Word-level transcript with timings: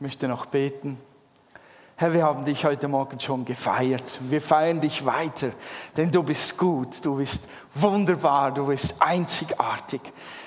Ich 0.00 0.02
möchte 0.02 0.28
noch 0.28 0.46
beten. 0.46 0.98
Herr, 1.96 2.14
wir 2.14 2.24
haben 2.24 2.46
dich 2.46 2.64
heute 2.64 2.88
Morgen 2.88 3.20
schon 3.20 3.44
gefeiert. 3.44 4.18
Wir 4.30 4.40
feiern 4.40 4.80
dich 4.80 5.04
weiter, 5.04 5.50
denn 5.94 6.10
du 6.10 6.22
bist 6.22 6.56
gut, 6.56 7.04
du 7.04 7.16
bist 7.16 7.42
wunderbar, 7.74 8.54
du 8.54 8.68
bist 8.68 8.94
einzigartig. 8.98 10.00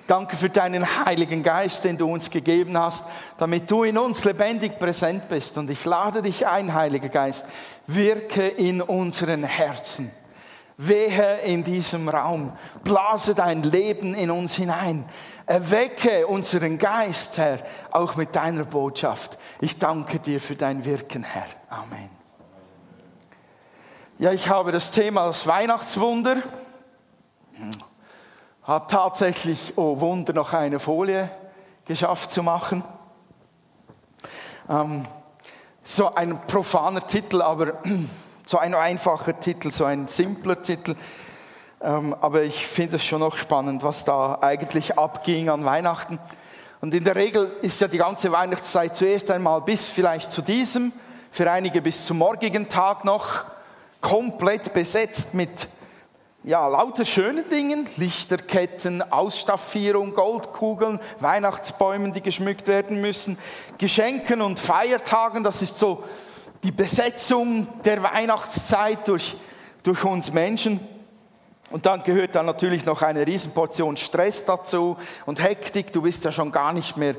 Danke 0.07 0.37
für 0.37 0.49
deinen 0.49 1.05
Heiligen 1.05 1.43
Geist, 1.43 1.83
den 1.83 1.99
du 1.99 2.11
uns 2.11 2.31
gegeben 2.31 2.75
hast, 2.75 3.05
damit 3.37 3.69
du 3.69 3.83
in 3.83 3.99
uns 3.99 4.23
lebendig 4.23 4.79
präsent 4.79 5.29
bist. 5.29 5.55
Und 5.59 5.69
ich 5.69 5.85
lade 5.85 6.23
dich 6.23 6.47
ein, 6.47 6.73
Heiliger 6.73 7.09
Geist, 7.09 7.45
wirke 7.85 8.47
in 8.47 8.81
unseren 8.81 9.43
Herzen. 9.43 10.09
Wehe 10.77 11.41
in 11.45 11.63
diesem 11.63 12.09
Raum, 12.09 12.53
blase 12.83 13.35
dein 13.35 13.61
Leben 13.61 14.15
in 14.15 14.31
uns 14.31 14.55
hinein. 14.55 15.05
Erwecke 15.45 16.25
unseren 16.27 16.77
Geist, 16.77 17.37
Herr, 17.37 17.59
auch 17.91 18.15
mit 18.15 18.35
deiner 18.35 18.63
Botschaft. 18.63 19.37
Ich 19.59 19.77
danke 19.77 20.19
dir 20.19 20.39
für 20.39 20.55
dein 20.55 20.85
Wirken, 20.85 21.23
Herr. 21.23 21.47
Amen. 21.69 22.09
Ja, 24.19 24.31
ich 24.31 24.47
habe 24.47 24.71
das 24.71 24.91
Thema 24.91 25.27
das 25.27 25.47
Weihnachtswunder. 25.47 26.37
Habe 28.63 28.87
tatsächlich, 28.87 29.73
oh 29.75 29.99
Wunder, 29.99 30.31
noch 30.31 30.53
eine 30.53 30.79
Folie 30.79 31.29
geschafft 31.85 32.31
zu 32.31 32.43
machen. 32.43 32.83
Ähm, 34.69 35.05
so 35.83 36.15
ein 36.15 36.39
profaner 36.47 37.05
Titel, 37.05 37.41
aber 37.41 37.73
so 38.45 38.57
ein 38.57 38.73
einfacher 38.73 39.37
Titel, 39.37 39.71
so 39.71 39.83
ein 39.83 40.07
simpler 40.07 40.61
Titel. 40.61 40.95
Ähm, 41.83 42.15
aber 42.21 42.43
ich 42.43 42.65
finde 42.65 42.95
es 42.95 43.03
schon 43.03 43.19
noch 43.19 43.35
spannend, 43.35 43.83
was 43.83 44.05
da 44.05 44.37
eigentlich 44.39 44.97
abging 44.97 45.49
an 45.49 45.65
Weihnachten. 45.65 46.17
Und 46.79 46.93
in 46.93 47.03
der 47.03 47.17
Regel 47.17 47.53
ist 47.61 47.81
ja 47.81 47.89
die 47.89 47.97
ganze 47.97 48.31
Weihnachtszeit 48.31 48.95
zuerst 48.95 49.29
einmal 49.29 49.59
bis 49.61 49.89
vielleicht 49.89 50.31
zu 50.31 50.41
diesem, 50.41 50.93
für 51.29 51.51
einige 51.51 51.81
bis 51.81 52.05
zum 52.05 52.19
morgigen 52.19 52.69
Tag 52.69 53.03
noch 53.03 53.43
komplett 53.99 54.73
besetzt 54.73 55.33
mit 55.33 55.67
ja, 56.45 56.65
lauter 56.67 57.05
schönen 57.05 57.49
Dingen, 57.49 57.87
Lichterketten, 57.97 59.01
Ausstaffierung, 59.11 60.13
Goldkugeln, 60.13 61.01
Weihnachtsbäumen, 61.19 62.13
die 62.13 62.21
geschmückt 62.21 62.67
werden 62.67 63.01
müssen, 63.01 63.37
Geschenken 63.77 64.41
und 64.41 64.59
Feiertagen, 64.59 65.43
das 65.43 65.61
ist 65.61 65.77
so 65.77 66.03
die 66.63 66.71
Besetzung 66.71 67.67
der 67.83 68.03
Weihnachtszeit 68.03 69.05
durch, 69.07 69.35
durch 69.83 70.03
uns 70.05 70.31
Menschen. 70.31 70.79
Und 71.73 71.87
dann 71.87 72.03
gehört 72.03 72.35
dann 72.35 72.45
natürlich 72.45 72.85
noch 72.85 73.01
eine 73.01 73.25
Riesenportion 73.25 73.97
Stress 73.97 74.45
dazu 74.45 74.95
und 75.25 75.41
Hektik. 75.41 75.91
Du 75.91 76.03
bist 76.03 76.23
ja 76.23 76.31
schon 76.31 76.51
gar 76.51 76.71
nicht 76.71 76.97
mehr 76.97 77.15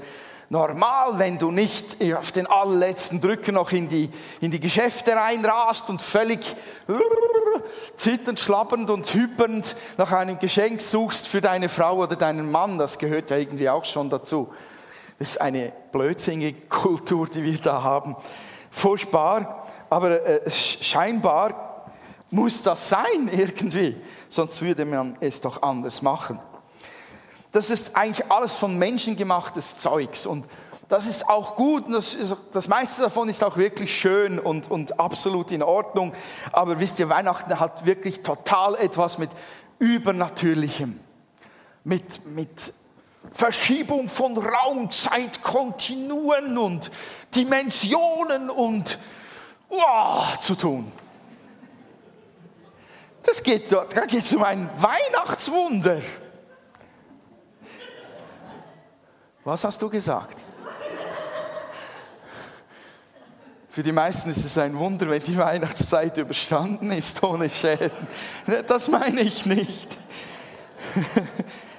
normal, 0.49 1.19
wenn 1.19 1.39
du 1.39 1.51
nicht 1.51 1.97
auf 2.15 2.31
den 2.31 2.47
allerletzten 2.47 3.21
Drücker 3.21 3.51
noch 3.51 3.73
in 3.73 3.89
die, 3.89 4.13
in 4.41 4.53
die 4.53 4.61
Geschäfte 4.61 5.17
reinrast 5.17 5.91
und 5.91 6.01
völlig 6.01 6.55
zitternd, 7.97 8.39
schlappernd 8.39 8.91
und 8.91 9.13
hypernd 9.13 9.75
nach 9.97 10.13
einem 10.13 10.39
Geschenk 10.39 10.83
suchst 10.83 11.27
für 11.27 11.41
deine 11.41 11.69
Frau 11.69 11.97
oder 11.97 12.15
deinen 12.15 12.49
Mann. 12.49 12.79
Das 12.79 13.01
gehört 13.01 13.33
ja 13.33 13.39
irgendwie 13.39 13.69
auch 13.69 13.85
schon 13.85 14.09
dazu. 14.09 14.55
Das 15.19 15.31
ist 15.31 15.41
eine 15.41 15.73
blödsinnige 15.91 16.61
Kultur, 16.69 17.27
die 17.27 17.43
wir 17.43 17.59
da 17.59 17.83
haben. 17.83 18.15
Furchtbar, 18.71 19.67
aber 19.91 20.25
äh, 20.25 20.49
scheinbar 20.49 21.65
muss 22.35 22.63
das 22.63 22.89
sein 22.89 23.31
irgendwie, 23.33 23.97
sonst 24.35 24.63
würde 24.63 24.85
man 24.85 25.17
es 25.21 25.41
doch 25.41 25.63
anders 25.63 26.03
machen. 26.03 26.41
Das 27.53 27.71
ist 27.71 27.97
eigentlich 27.97 28.31
alles 28.31 28.57
von 28.57 28.77
Menschen 28.77 29.17
gemachtes 29.17 29.79
Zeugs 29.79 30.27
und 30.27 30.45
das 30.89 31.07
ist 31.07 31.29
auch 31.29 31.55
gut 31.55 31.87
und 31.87 31.93
das, 31.93 32.15
ist, 32.15 32.37
das 32.53 32.69
meiste 32.69 33.03
davon 33.03 33.29
ist 33.29 33.43
auch 33.43 33.57
wirklich 33.57 33.97
schön 33.97 34.39
und, 34.39 34.71
und 34.71 34.99
absolut 34.99 35.51
in 35.53 35.63
Ordnung. 35.63 36.13
Aber 36.53 36.79
wisst 36.79 36.99
ihr, 36.99 37.09
Weihnachten 37.09 37.59
hat 37.59 37.87
wirklich 37.87 38.23
total 38.23 38.75
etwas 38.75 39.19
mit 39.19 39.31
Übernatürlichem, 39.79 40.99
mit, 41.85 42.27
mit 42.27 42.73
Verschiebung 43.33 44.09
von 44.09 44.37
Raum, 44.37 44.91
Zeit, 44.91 45.43
Kontinuen 45.43 46.59
und 46.59 46.91
Dimensionen 47.35 48.51
und 48.51 48.99
oh, 49.69 50.23
zu 50.41 50.55
tun. 50.55 50.93
Das 53.25 53.43
geht, 53.43 53.73
da 53.73 53.85
geht 53.85 54.23
es 54.23 54.33
um 54.35 54.43
ein 54.43 54.71
Weihnachtswunder. 54.77 56.01
Was 59.45 59.65
hast 59.65 59.81
du 59.81 59.89
gesagt? 59.89 60.39
Für 63.69 63.83
die 63.83 63.93
meisten 63.93 64.31
ist 64.31 64.45
es 64.45 64.57
ein 64.57 64.79
Wunder, 64.79 65.11
wenn 65.11 65.23
die 65.23 65.37
Weihnachtszeit 65.37 66.17
überstanden 66.17 66.93
ist 66.93 67.21
ohne 67.25 67.51
Schäden. 67.51 68.07
Das 68.69 68.89
meine 68.89 69.21
ich 69.23 69.47
nicht. 69.47 69.99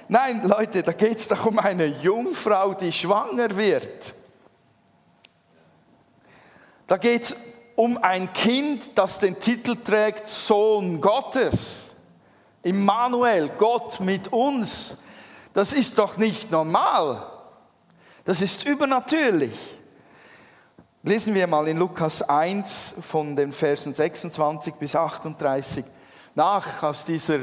Nein, 0.08 0.46
Leute, 0.46 0.82
da 0.82 0.92
geht 0.92 1.18
es 1.18 1.26
doch 1.26 1.46
um 1.46 1.58
eine 1.58 1.86
Jungfrau, 1.86 2.74
die 2.74 2.92
schwanger 2.92 3.56
wird. 3.56 4.14
Da 6.86 6.98
geht 6.98 7.22
es 7.22 7.36
um 7.76 7.98
ein 7.98 8.32
Kind, 8.32 8.90
das 8.94 9.18
den 9.18 9.38
Titel 9.38 9.76
trägt 9.76 10.26
Sohn 10.26 11.00
Gottes. 11.00 11.94
Immanuel, 12.62 13.50
Gott 13.50 14.00
mit 14.00 14.32
uns. 14.32 14.98
Das 15.54 15.72
ist 15.72 15.98
doch 15.98 16.16
nicht 16.16 16.50
normal. 16.50 17.30
Das 18.24 18.42
ist 18.42 18.64
übernatürlich. 18.64 19.56
Lesen 21.02 21.34
wir 21.34 21.46
mal 21.46 21.68
in 21.68 21.76
Lukas 21.76 22.22
1 22.22 22.96
von 23.00 23.36
den 23.36 23.52
Versen 23.52 23.94
26 23.94 24.74
bis 24.74 24.96
38 24.96 25.84
nach. 26.34 26.82
Aus 26.82 27.04
dieser 27.04 27.40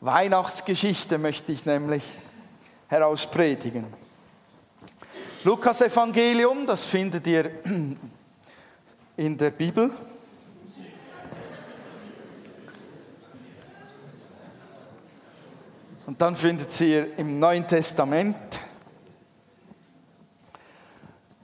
Weihnachtsgeschichte 0.00 1.16
möchte 1.16 1.52
ich 1.52 1.64
nämlich 1.66 2.02
herauspredigen. 2.88 3.86
Lukas 5.44 5.80
Evangelium, 5.82 6.66
das 6.66 6.84
findet 6.84 7.26
ihr 7.28 7.52
in 9.16 9.38
der 9.38 9.50
Bibel. 9.50 9.90
Und 16.06 16.20
dann 16.20 16.36
findet 16.36 16.80
ihr 16.80 17.18
im 17.18 17.38
Neuen 17.38 17.66
Testament 17.66 18.36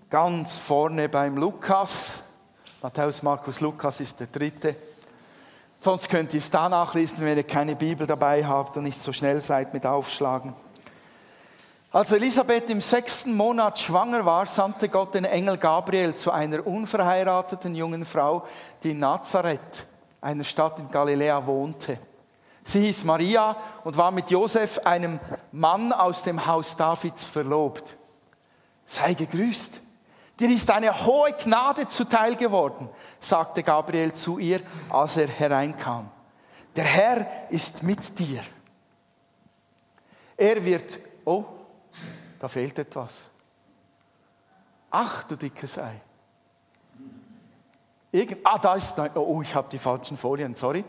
ganz 0.09 0.59
vorne 0.59 1.09
beim 1.09 1.37
Lukas. 1.37 2.22
Matthäus, 2.83 3.22
Markus, 3.22 3.60
Lukas 3.60 4.00
ist 4.00 4.21
der 4.21 4.27
dritte. 4.27 4.77
Sonst 5.81 6.09
könnt 6.09 6.33
ihr 6.34 6.39
es 6.39 6.50
da 6.50 6.69
nachlesen, 6.69 7.19
wenn 7.21 7.37
ihr 7.37 7.43
keine 7.43 7.75
Bibel 7.75 8.06
dabei 8.06 8.44
habt 8.44 8.77
und 8.77 8.84
nicht 8.84 9.03
so 9.03 9.12
schnell 9.12 9.41
seid 9.41 9.75
mit 9.75 9.84
Aufschlagen. 9.84 10.54
Als 11.92 12.10
Elisabeth 12.10 12.70
im 12.70 12.80
sechsten 12.80 13.36
Monat 13.36 13.78
schwanger 13.78 14.25
war, 14.25 14.47
sandte 14.47 14.88
Gott 14.88 15.14
den 15.14 15.26
Engel 15.26 15.58
Gabriel 15.58 16.14
zu 16.14 16.30
einer 16.30 16.66
unverheirateten 16.66 17.75
jungen 17.75 18.06
Frau, 18.06 18.47
die 18.82 18.92
in 18.92 18.98
Nazareth, 18.98 19.84
einer 20.22 20.44
Stadt 20.44 20.78
in 20.78 20.88
Galiläa, 20.88 21.47
wohnte. 21.47 21.98
Sie 22.64 22.80
hieß 22.80 23.04
Maria 23.04 23.54
und 23.84 23.98
war 23.98 24.10
mit 24.10 24.30
Josef, 24.30 24.78
einem 24.84 25.20
Mann 25.50 25.92
aus 25.92 26.22
dem 26.22 26.47
Haus 26.47 26.75
Davids, 26.78 27.26
verlobt. 27.26 27.94
Sei 28.86 29.12
gegrüßt. 29.12 29.78
Dir 30.41 30.48
ist 30.48 30.70
eine 30.70 31.04
hohe 31.04 31.32
Gnade 31.32 31.86
zuteil 31.88 32.36
geworden, 32.36 32.88
sagte 33.20 33.62
Gabriel 33.62 34.14
zu 34.14 34.38
ihr, 34.38 34.60
als 34.88 35.19
er 35.19 35.28
hereinkam. 35.28 36.10
Der 36.74 36.84
Herr 36.84 37.26
ist 37.50 37.82
mit 37.82 38.19
dir. 38.19 38.42
Er 40.38 40.64
wird, 40.64 40.98
oh, 41.26 41.44
da 42.42 42.48
fehlt 42.48 42.76
etwas. 42.76 43.30
Ach, 44.91 45.22
du 45.22 45.36
dickes 45.36 45.78
Ei. 45.78 46.00
Irgend, 48.10 48.39
ah, 48.42 48.59
da 48.59 48.74
ist, 48.74 48.94
oh, 49.15 49.42
ich 49.42 49.54
habe 49.54 49.68
die 49.71 49.78
falschen 49.78 50.16
Folien, 50.16 50.56
sorry. 50.56 50.84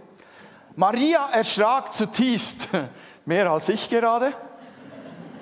Maria 0.76 1.30
erschrak 1.30 1.94
zutiefst, 1.94 2.70
mehr 3.26 3.52
als 3.52 3.70
ich 3.70 3.88
gerade, 3.88 4.34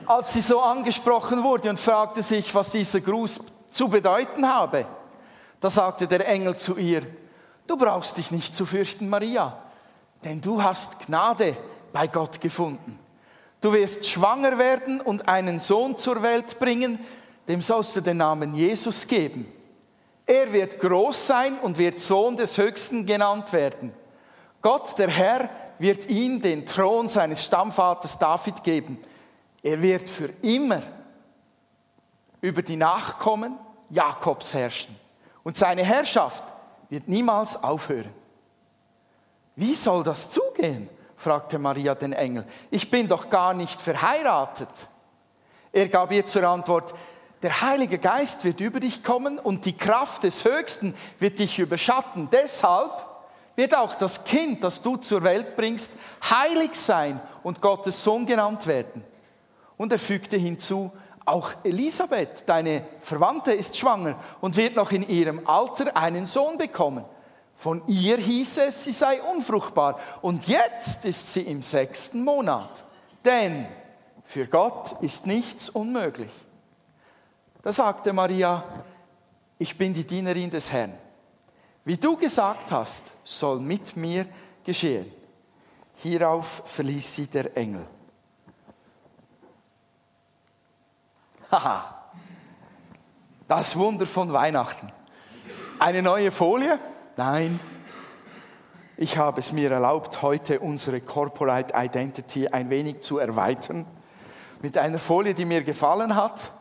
als 0.06 0.34
sie 0.34 0.42
so 0.42 0.60
angesprochen 0.60 1.44
wurde 1.44 1.70
und 1.70 1.80
fragte 1.80 2.22
sich, 2.24 2.54
was 2.54 2.72
dieser 2.72 3.00
Gruß 3.00 3.46
zu 3.70 3.88
bedeuten 3.88 4.46
habe. 4.46 4.86
Da 5.62 5.70
sagte 5.70 6.08
der 6.08 6.28
Engel 6.28 6.58
zu 6.58 6.76
ihr, 6.76 7.04
du 7.68 7.78
brauchst 7.78 8.18
dich 8.18 8.32
nicht 8.32 8.54
zu 8.54 8.66
fürchten, 8.66 9.08
Maria, 9.08 9.64
denn 10.26 10.42
du 10.42 10.62
hast 10.62 11.00
Gnade 11.00 11.56
bei 11.94 12.08
Gott 12.08 12.42
gefunden. 12.42 13.00
Du 13.62 13.72
wirst 13.74 14.08
schwanger 14.08 14.58
werden 14.58 15.00
und 15.00 15.28
einen 15.28 15.60
Sohn 15.60 15.96
zur 15.96 16.24
Welt 16.24 16.58
bringen, 16.60 17.00
dem 17.48 17.62
sollst 17.62 17.96
du 17.96 18.02
den 18.02 18.18
Namen 18.18 18.56
Jesus 18.56 19.08
geben. 19.08 19.46
Er 20.26 20.52
wird 20.52 20.80
groß 20.80 21.28
sein 21.28 21.58
und 21.60 21.78
wird 21.78 22.00
Sohn 22.00 22.38
des 22.38 22.58
Höchsten 22.58 23.06
genannt 23.06 23.54
werden. 23.54 23.94
Gott, 24.62 24.98
der 24.98 25.10
Herr, 25.10 25.50
wird 25.78 26.08
ihm 26.10 26.42
den 26.42 26.66
Thron 26.66 27.10
seines 27.10 27.44
Stammvaters 27.46 28.18
David 28.18 28.64
geben. 28.64 28.98
Er 29.62 29.82
wird 29.82 30.10
für 30.10 30.30
immer 30.42 30.82
über 32.40 32.62
die 32.62 32.76
Nachkommen 32.76 33.58
Jakobs 33.90 34.54
herrschen. 34.54 34.96
Und 35.44 35.58
seine 35.58 35.84
Herrschaft 35.84 36.44
wird 36.90 37.08
niemals 37.08 37.62
aufhören. 37.64 38.14
Wie 39.56 39.76
soll 39.76 40.04
das 40.04 40.30
zugehen? 40.32 40.90
Fragte 41.22 41.60
Maria 41.60 41.94
den 41.94 42.14
Engel. 42.14 42.46
Ich 42.72 42.90
bin 42.90 43.08
doch 43.08 43.30
gar 43.30 43.54
nicht 43.54 43.80
verheiratet. 43.80 44.70
Er 45.72 45.88
gab 45.88 46.12
ihr 46.12 46.26
zur 46.26 46.44
Antwort, 46.44 46.96
der 47.44 47.62
Heilige 47.62 48.00
Geist 48.00 48.44
wird 48.44 48.60
über 48.60 48.80
dich 48.80 49.04
kommen 49.04 49.38
und 49.38 49.66
die 49.66 49.78
Kraft 49.78 50.24
des 50.24 50.44
Höchsten 50.44 50.96
wird 51.20 51.40
dich 51.40 51.60
überschatten. 51.60 52.30
Deshalb 52.32 53.06
wird 53.56 53.76
auch 53.76 53.96
das 53.96 54.24
Kind, 54.24 54.64
das 54.64 54.82
du 54.82 54.98
zur 54.98 55.24
Welt 55.24 55.56
bringst, 55.56 55.94
heilig 56.28 56.76
sein 56.76 57.22
und 57.44 57.62
Gottes 57.62 58.04
Sohn 58.04 58.26
genannt 58.26 58.66
werden. 58.66 59.04
Und 59.78 59.92
er 59.92 60.00
fügte 60.00 60.38
hinzu, 60.38 60.92
auch 61.26 61.52
Elisabeth, 61.64 62.44
deine 62.48 62.84
Verwandte, 63.02 63.52
ist 63.52 63.78
schwanger 63.78 64.16
und 64.42 64.58
wird 64.58 64.76
noch 64.76 64.92
in 64.92 65.08
ihrem 65.08 65.48
Alter 65.48 65.96
einen 65.96 66.26
Sohn 66.26 66.58
bekommen. 66.58 67.06
Von 67.62 67.84
ihr 67.86 68.18
hieß 68.18 68.58
es, 68.58 68.86
sie 68.86 68.92
sei 68.92 69.22
unfruchtbar. 69.22 70.00
Und 70.24 70.48
jetzt 70.48 71.06
ist 71.06 71.32
sie 71.32 71.42
im 71.42 71.62
sechsten 71.62 72.24
Monat. 72.24 72.84
Denn 73.24 73.68
für 74.26 74.48
Gott 74.48 75.00
ist 75.04 75.28
nichts 75.28 75.70
unmöglich. 75.70 76.32
Da 77.62 77.72
sagte 77.72 78.14
Maria, 78.14 78.64
ich 79.60 79.78
bin 79.78 79.94
die 79.94 80.08
Dienerin 80.08 80.50
des 80.50 80.72
Herrn. 80.72 80.98
Wie 81.86 81.98
du 81.98 82.18
gesagt 82.18 82.72
hast, 82.72 83.04
soll 83.24 83.60
mit 83.60 83.96
mir 83.96 84.26
geschehen. 84.64 85.12
Hierauf 85.98 86.64
verließ 86.66 87.16
sie 87.16 87.28
der 87.28 87.56
Engel. 87.56 87.86
Haha, 91.52 92.06
das 93.48 93.76
Wunder 93.76 94.08
von 94.08 94.34
Weihnachten. 94.34 94.92
Eine 95.78 96.02
neue 96.02 96.32
Folie? 96.32 96.80
Nein. 97.18 97.60
Ich 98.96 99.18
habe 99.18 99.42
es 99.42 99.52
mir 99.52 99.70
erlaubt, 99.70 100.22
heute 100.22 100.62
unsere 100.62 101.02
Corporate 101.02 101.74
Identity 101.76 102.48
ein 102.48 102.70
wenig 102.70 103.02
zu 103.02 103.18
erweitern 103.18 103.86
mit 104.62 104.78
einer 104.78 105.00
Folie, 105.00 105.34
die 105.34 105.44
mir 105.44 105.64
gefallen 105.64 106.16
hat. 106.16 106.52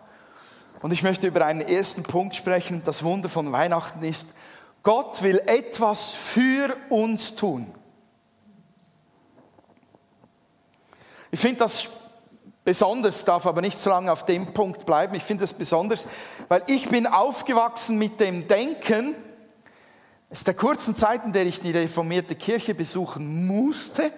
Und 0.83 0.93
ich 0.93 1.05
möchte 1.05 1.29
über 1.29 1.45
einen 1.45 1.61
ersten 1.61 2.03
Punkt 2.03 2.35
sprechen. 2.35 2.83
Das 2.85 3.05
Wunder 3.05 3.29
von 3.29 3.53
Weihnachten 3.53 4.03
ist, 4.03 4.31
Gott 4.83 5.23
will 5.23 5.41
etwas 5.47 6.15
für 6.15 6.75
uns 6.89 7.37
tun. 7.37 7.73
Ich 11.31 11.39
finde 11.39 11.59
das 11.59 11.91
besonders, 12.65 13.25
darf 13.25 13.47
aber 13.47 13.61
nicht 13.61 13.79
so 13.79 13.91
lange 13.91 14.11
auf 14.11 14.25
dem 14.25 14.53
Punkt 14.53 14.85
bleiben. 14.85 15.15
Ich 15.15 15.23
finde 15.23 15.43
das 15.43 15.53
besonders, 15.53 16.09
weil 16.49 16.65
ich 16.67 16.89
bin 16.89 17.07
aufgewachsen 17.07 17.99
mit 17.99 18.19
dem 18.19 18.49
Denken, 18.49 19.15
ist 20.31 20.47
der 20.47 20.55
kurzen 20.55 20.95
Zeit, 20.95 21.25
in 21.25 21.33
der 21.33 21.47
ich 21.47 21.61
die 21.61 21.73
reformierte 21.73 22.37
Kirche 22.37 22.75
besuchen 22.75 23.47
musste, 23.47 24.13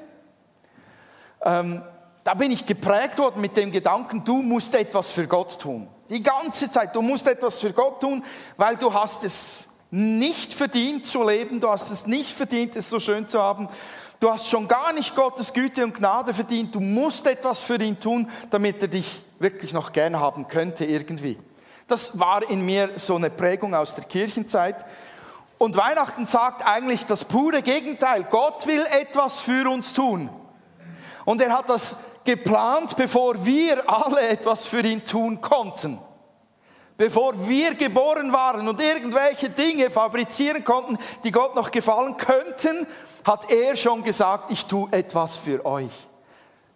ähm, 1.45 1.83
da 2.25 2.35
bin 2.35 2.53
ich 2.53 2.67
geprägt 2.67 3.19
worden 3.19 3.41
mit 3.41 3.57
dem 3.57 3.73
Gedanken, 3.73 4.25
du 4.25 4.43
musst 4.43 4.75
etwas 4.75 5.11
für 5.11 5.27
Gott 5.27 5.59
tun. 5.59 5.89
Die 6.09 6.23
ganze 6.23 6.71
Zeit, 6.71 6.95
du 6.95 7.03
musst 7.03 7.27
etwas 7.27 7.61
für 7.61 7.73
Gott 7.73 8.01
tun, 8.01 8.23
weil 8.57 8.77
du 8.77 8.93
hast 8.93 9.25
es 9.25 9.69
nicht 9.91 10.55
verdient 10.55 11.07
zu 11.07 11.27
leben, 11.27 11.59
du 11.59 11.69
hast 11.69 11.91
es 11.91 12.07
nicht 12.07 12.31
verdient, 12.31 12.77
es 12.77 12.89
so 12.89 13.01
schön 13.01 13.27
zu 13.27 13.43
haben. 13.43 13.69
Du 14.21 14.31
hast 14.31 14.49
schon 14.49 14.69
gar 14.69 14.93
nicht 14.93 15.17
Gottes 15.17 15.53
Güte 15.53 15.83
und 15.83 15.95
Gnade 15.95 16.33
verdient. 16.33 16.75
Du 16.75 16.81
musst 16.81 17.27
etwas 17.27 17.65
für 17.65 17.75
ihn 17.83 17.99
tun, 17.99 18.31
damit 18.51 18.81
er 18.81 18.89
dich 18.89 19.23
wirklich 19.41 19.73
noch 19.73 19.93
gern 19.93 20.21
haben 20.21 20.47
könnte 20.47 20.85
irgendwie. 20.85 21.39
Das 21.89 22.19
war 22.19 22.49
in 22.49 22.65
mir 22.65 22.91
so 22.97 23.17
eine 23.17 23.31
Prägung 23.31 23.75
aus 23.75 23.97
der 23.97 24.05
Kirchenzeit. 24.05 24.85
Und 25.63 25.77
Weihnachten 25.77 26.27
sagt 26.27 26.67
eigentlich 26.67 27.07
das 27.07 27.25
pure 27.25 27.63
Gegenteil. 27.63 28.25
Gott 28.25 28.67
will 28.67 28.85
etwas 29.01 29.43
für 29.43 29.71
uns 29.71 29.93
tun. 29.93 30.29
Und 31.25 31.41
er 31.41 31.57
hat 31.57 31.69
das 31.69 31.95
geplant, 32.25 32.97
bevor 32.97 33.47
wir 33.47 33.89
alle 33.89 34.23
etwas 34.23 34.67
für 34.67 34.81
ihn 34.81 35.07
tun 35.07 35.41
konnten. 35.41 36.01
Bevor 36.97 37.47
wir 37.47 37.77
geboren 37.77 38.33
waren 38.33 38.67
und 38.67 38.81
irgendwelche 38.81 39.51
Dinge 39.51 39.89
fabrizieren 39.89 40.65
konnten, 40.65 40.99
die 41.23 41.31
Gott 41.31 41.55
noch 41.55 41.71
gefallen 41.71 42.17
könnten, 42.17 42.85
hat 43.23 43.49
er 43.53 43.77
schon 43.77 44.03
gesagt, 44.03 44.51
ich 44.51 44.67
tue 44.67 44.89
etwas 44.91 45.37
für 45.37 45.65
euch. 45.65 46.09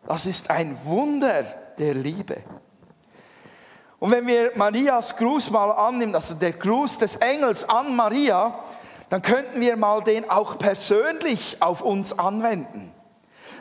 Das 0.06 0.26
ist 0.26 0.48
ein 0.48 0.78
Wunder 0.84 1.42
der 1.76 1.94
Liebe. 1.94 2.36
Und 3.98 4.10
wenn 4.12 4.26
wir 4.26 4.52
Marias 4.54 5.16
Gruß 5.16 5.50
mal 5.50 5.72
annehmen, 5.72 6.14
also 6.14 6.34
der 6.34 6.52
Gruß 6.52 6.98
des 6.98 7.16
Engels 7.16 7.68
an 7.68 7.96
Maria, 7.96 8.62
dann 9.08 9.22
könnten 9.22 9.60
wir 9.60 9.76
mal 9.76 10.02
den 10.02 10.28
auch 10.28 10.58
persönlich 10.58 11.58
auf 11.60 11.82
uns 11.82 12.18
anwenden. 12.18 12.92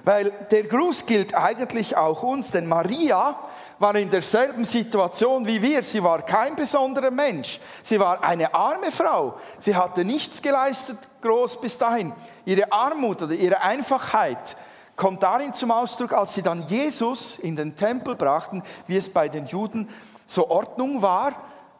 Weil 0.03 0.31
der 0.51 0.63
Gruß 0.63 1.05
gilt 1.07 1.35
eigentlich 1.35 1.97
auch 1.97 2.21
uns, 2.23 2.51
denn 2.51 2.67
Maria 2.67 3.39
war 3.79 3.95
in 3.95 4.09
derselben 4.09 4.63
Situation 4.63 5.47
wie 5.47 5.61
wir. 5.61 5.83
Sie 5.83 6.03
war 6.03 6.21
kein 6.21 6.55
besonderer 6.55 7.11
Mensch. 7.11 7.59
Sie 7.83 7.99
war 7.99 8.23
eine 8.23 8.53
arme 8.53 8.91
Frau. 8.91 9.37
Sie 9.59 9.75
hatte 9.75 10.05
nichts 10.05 10.41
geleistet 10.41 10.97
groß 11.21 11.59
bis 11.59 11.77
dahin. 11.77 12.13
Ihre 12.45 12.71
Armut 12.71 13.23
oder 13.23 13.33
ihre 13.33 13.61
Einfachheit 13.61 14.55
kommt 14.95 15.23
darin 15.23 15.53
zum 15.53 15.71
Ausdruck, 15.71 16.13
als 16.13 16.35
sie 16.35 16.41
dann 16.41 16.67
Jesus 16.67 17.37
in 17.39 17.55
den 17.55 17.75
Tempel 17.75 18.15
brachten, 18.15 18.63
wie 18.87 18.97
es 18.97 19.11
bei 19.11 19.27
den 19.27 19.47
Juden 19.47 19.89
so 20.25 20.49
Ordnung 20.49 21.01
war, 21.01 21.33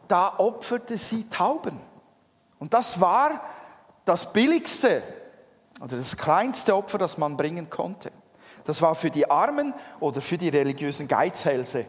da 0.08 0.34
opferte 0.38 0.98
sie 0.98 1.28
Tauben. 1.30 1.80
Und 2.58 2.74
das 2.74 3.00
war 3.00 3.40
das 4.06 4.32
billigste 4.32 5.02
oder 5.80 5.98
das 5.98 6.16
kleinste 6.16 6.74
Opfer, 6.74 6.96
das 6.96 7.18
man 7.18 7.36
bringen 7.36 7.68
konnte. 7.68 8.10
Das 8.64 8.80
war 8.80 8.94
für 8.94 9.10
die 9.10 9.30
Armen 9.30 9.74
oder 10.00 10.22
für 10.22 10.38
die 10.38 10.48
religiösen 10.48 11.06
Geizhälse 11.06 11.84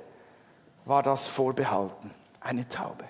war 0.86 1.04
das 1.04 1.28
vorbehalten, 1.28 2.12
eine 2.42 2.68
Taube. 2.68 3.06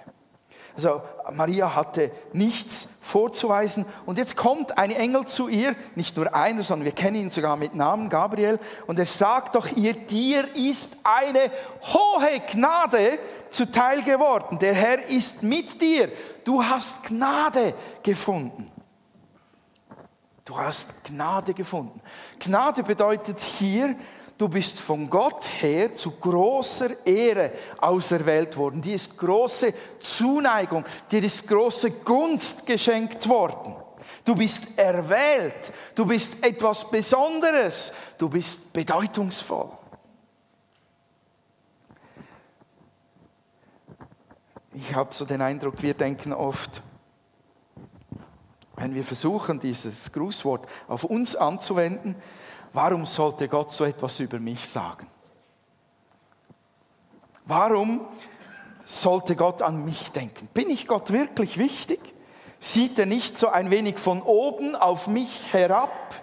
Also 0.75 1.01
Maria 1.31 1.73
hatte 1.73 2.11
nichts 2.33 2.89
vorzuweisen 3.01 3.85
und 4.05 4.19
jetzt 4.19 4.35
kommt 4.35 4.77
ein 4.77 4.91
Engel 4.91 5.25
zu 5.25 5.47
ihr, 5.47 5.75
nicht 5.95 6.15
nur 6.15 6.35
einer, 6.35 6.61
sondern 6.61 6.85
wir 6.85 6.91
kennen 6.91 7.15
ihn 7.15 7.29
sogar 7.31 7.57
mit 7.57 7.73
Namen, 7.73 8.09
Gabriel, 8.09 8.59
und 8.85 8.99
er 8.99 9.07
sagt 9.07 9.55
doch 9.55 9.75
ihr, 9.75 9.93
dir 9.93 10.55
ist 10.55 10.97
eine 11.03 11.51
hohe 11.81 12.39
Gnade 12.51 13.17
zuteil 13.49 14.03
geworden. 14.03 14.59
Der 14.59 14.75
Herr 14.75 15.03
ist 15.07 15.41
mit 15.41 15.81
dir. 15.81 16.11
Du 16.43 16.63
hast 16.63 17.03
Gnade 17.05 17.73
gefunden. 18.03 18.71
Du 20.47 20.57
hast 20.57 21.03
Gnade 21.03 21.53
gefunden. 21.53 21.99
Gnade 22.39 22.81
bedeutet 22.81 23.41
hier, 23.41 23.93
du 24.37 24.47
bist 24.47 24.79
von 24.79 25.09
Gott 25.09 25.45
her 25.59 25.93
zu 25.93 26.09
großer 26.11 27.05
Ehre 27.05 27.51
auserwählt 27.79 28.55
worden. 28.55 28.81
Dir 28.81 28.95
ist 28.95 29.17
große 29.17 29.73
Zuneigung, 29.99 30.85
dir 31.11 31.21
ist 31.21 31.45
große 31.49 31.91
Gunst 31.91 32.65
geschenkt 32.65 33.27
worden. 33.27 33.75
Du 34.23 34.35
bist 34.35 34.79
erwählt, 34.79 35.73
du 35.95 36.05
bist 36.05 36.41
etwas 36.41 36.89
Besonderes, 36.89 37.91
du 38.17 38.29
bist 38.29 38.71
bedeutungsvoll. 38.71 39.69
Ich 44.73 44.95
habe 44.95 45.13
so 45.13 45.25
den 45.25 45.41
Eindruck, 45.41 45.81
wir 45.81 45.93
denken 45.93 46.31
oft, 46.31 46.81
wenn 48.77 48.93
wir 48.93 49.03
versuchen, 49.03 49.59
dieses 49.59 50.11
Grußwort 50.11 50.67
auf 50.87 51.03
uns 51.03 51.35
anzuwenden, 51.35 52.15
warum 52.73 53.05
sollte 53.07 53.49
Gott 53.49 53.71
so 53.71 53.83
etwas 53.83 54.19
über 54.19 54.39
mich 54.39 54.67
sagen? 54.67 55.07
Warum 57.45 58.01
sollte 58.85 59.35
Gott 59.35 59.63
an 59.63 59.83
mich 59.83 60.11
denken? 60.11 60.47
Bin 60.53 60.69
ich 60.69 60.87
Gott 60.87 61.11
wirklich 61.11 61.57
wichtig? 61.57 61.99
Sieht 62.59 62.99
er 62.99 63.07
nicht 63.07 63.37
so 63.37 63.49
ein 63.49 63.71
wenig 63.71 63.97
von 63.97 64.21
oben 64.21 64.75
auf 64.75 65.07
mich 65.07 65.51
herab? 65.51 66.13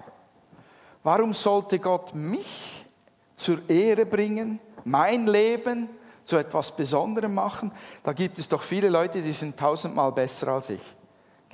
Warum 1.02 1.34
sollte 1.34 1.80
Gott 1.80 2.14
mich 2.14 2.86
zur 3.34 3.68
Ehre 3.68 4.06
bringen, 4.06 4.60
mein 4.84 5.26
Leben 5.26 5.88
zu 6.24 6.36
etwas 6.36 6.74
Besonderem 6.74 7.34
machen? 7.34 7.72
Da 8.04 8.12
gibt 8.12 8.38
es 8.38 8.48
doch 8.48 8.62
viele 8.62 8.90
Leute, 8.90 9.22
die 9.22 9.32
sind 9.32 9.58
tausendmal 9.58 10.12
besser 10.12 10.48
als 10.48 10.70
ich. 10.70 10.80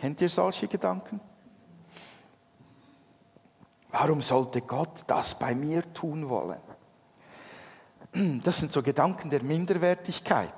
Kennt 0.01 0.23
ihr 0.23 0.31
solche 0.31 0.67
Gedanken? 0.67 1.21
Warum 3.91 4.23
sollte 4.23 4.63
Gott 4.63 5.05
das 5.07 5.39
bei 5.39 5.55
mir 5.55 5.93
tun 5.93 6.31
wollen? 6.31 6.61
Das 8.43 8.59
sind 8.59 8.73
so 8.73 8.83
Gedanken 8.83 9.29
der 9.29 9.43
Minderwertigkeit. 9.43 10.55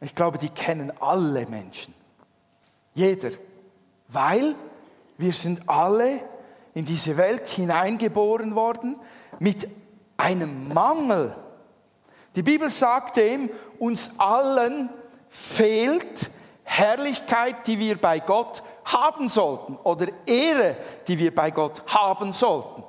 Ich 0.00 0.14
glaube, 0.14 0.38
die 0.38 0.48
kennen 0.48 0.92
alle 0.98 1.44
Menschen. 1.46 1.92
Jeder. 2.94 3.32
Weil 4.08 4.54
wir 5.18 5.34
sind 5.34 5.68
alle 5.68 6.20
in 6.72 6.86
diese 6.86 7.18
Welt 7.18 7.50
hineingeboren 7.50 8.54
worden 8.54 8.96
mit 9.40 9.68
einem 10.16 10.72
Mangel. 10.72 11.36
Die 12.34 12.42
Bibel 12.42 12.70
sagt 12.70 13.18
dem, 13.18 13.50
uns 13.78 14.18
allen 14.18 14.88
fehlt 15.28 16.30
Herrlichkeit, 16.66 17.66
die 17.66 17.78
wir 17.78 17.98
bei 17.98 18.18
Gott 18.18 18.62
haben 18.84 19.28
sollten 19.28 19.76
oder 19.76 20.08
Ehre, 20.26 20.76
die 21.08 21.18
wir 21.18 21.34
bei 21.34 21.50
Gott 21.50 21.82
haben 21.86 22.32
sollten, 22.32 22.82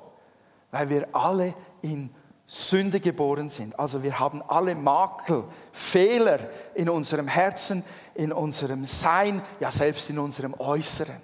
weil 0.71 0.89
wir 0.89 1.07
alle 1.13 1.53
in 1.81 2.09
Sünde 2.47 2.99
geboren 2.99 3.49
sind. 3.49 3.77
Also 3.79 4.01
wir 4.01 4.19
haben 4.19 4.41
alle 4.47 4.73
Makel, 4.73 5.43
Fehler 5.71 6.39
in 6.73 6.89
unserem 6.89 7.27
Herzen, 7.27 7.83
in 8.15 8.33
unserem 8.33 8.83
Sein, 8.83 9.41
ja 9.59 9.69
selbst 9.69 10.09
in 10.09 10.17
unserem 10.17 10.55
Äußeren. 10.57 11.21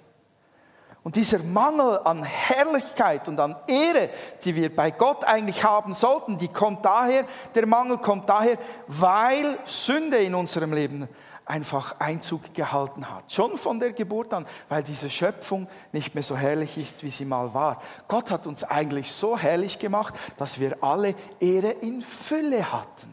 Und 1.02 1.16
dieser 1.16 1.40
Mangel 1.40 2.00
an 2.04 2.22
Herrlichkeit 2.22 3.28
und 3.28 3.38
an 3.38 3.56
Ehre, 3.66 4.08
die 4.42 4.54
wir 4.54 4.74
bei 4.74 4.90
Gott 4.90 5.22
eigentlich 5.24 5.62
haben 5.62 5.92
sollten, 5.92 6.38
die 6.38 6.48
kommt 6.48 6.84
daher, 6.84 7.24
der 7.54 7.66
Mangel 7.66 7.98
kommt 7.98 8.28
daher, 8.28 8.56
weil 8.86 9.58
Sünde 9.64 10.16
in 10.18 10.34
unserem 10.34 10.72
Leben 10.72 11.06
einfach 11.46 12.00
Einzug 12.00 12.54
gehalten 12.54 13.10
hat. 13.10 13.32
Schon 13.32 13.58
von 13.58 13.80
der 13.80 13.92
Geburt 13.92 14.32
an, 14.32 14.46
weil 14.68 14.82
diese 14.82 15.10
Schöpfung 15.10 15.68
nicht 15.92 16.14
mehr 16.14 16.22
so 16.22 16.36
herrlich 16.36 16.78
ist, 16.78 17.02
wie 17.02 17.10
sie 17.10 17.24
mal 17.24 17.52
war. 17.52 17.82
Gott 18.08 18.30
hat 18.30 18.46
uns 18.46 18.64
eigentlich 18.64 19.12
so 19.12 19.38
herrlich 19.38 19.78
gemacht, 19.78 20.14
dass 20.36 20.58
wir 20.58 20.82
alle 20.82 21.14
Ehre 21.40 21.70
in 21.70 22.02
Fülle 22.02 22.72
hatten. 22.72 23.12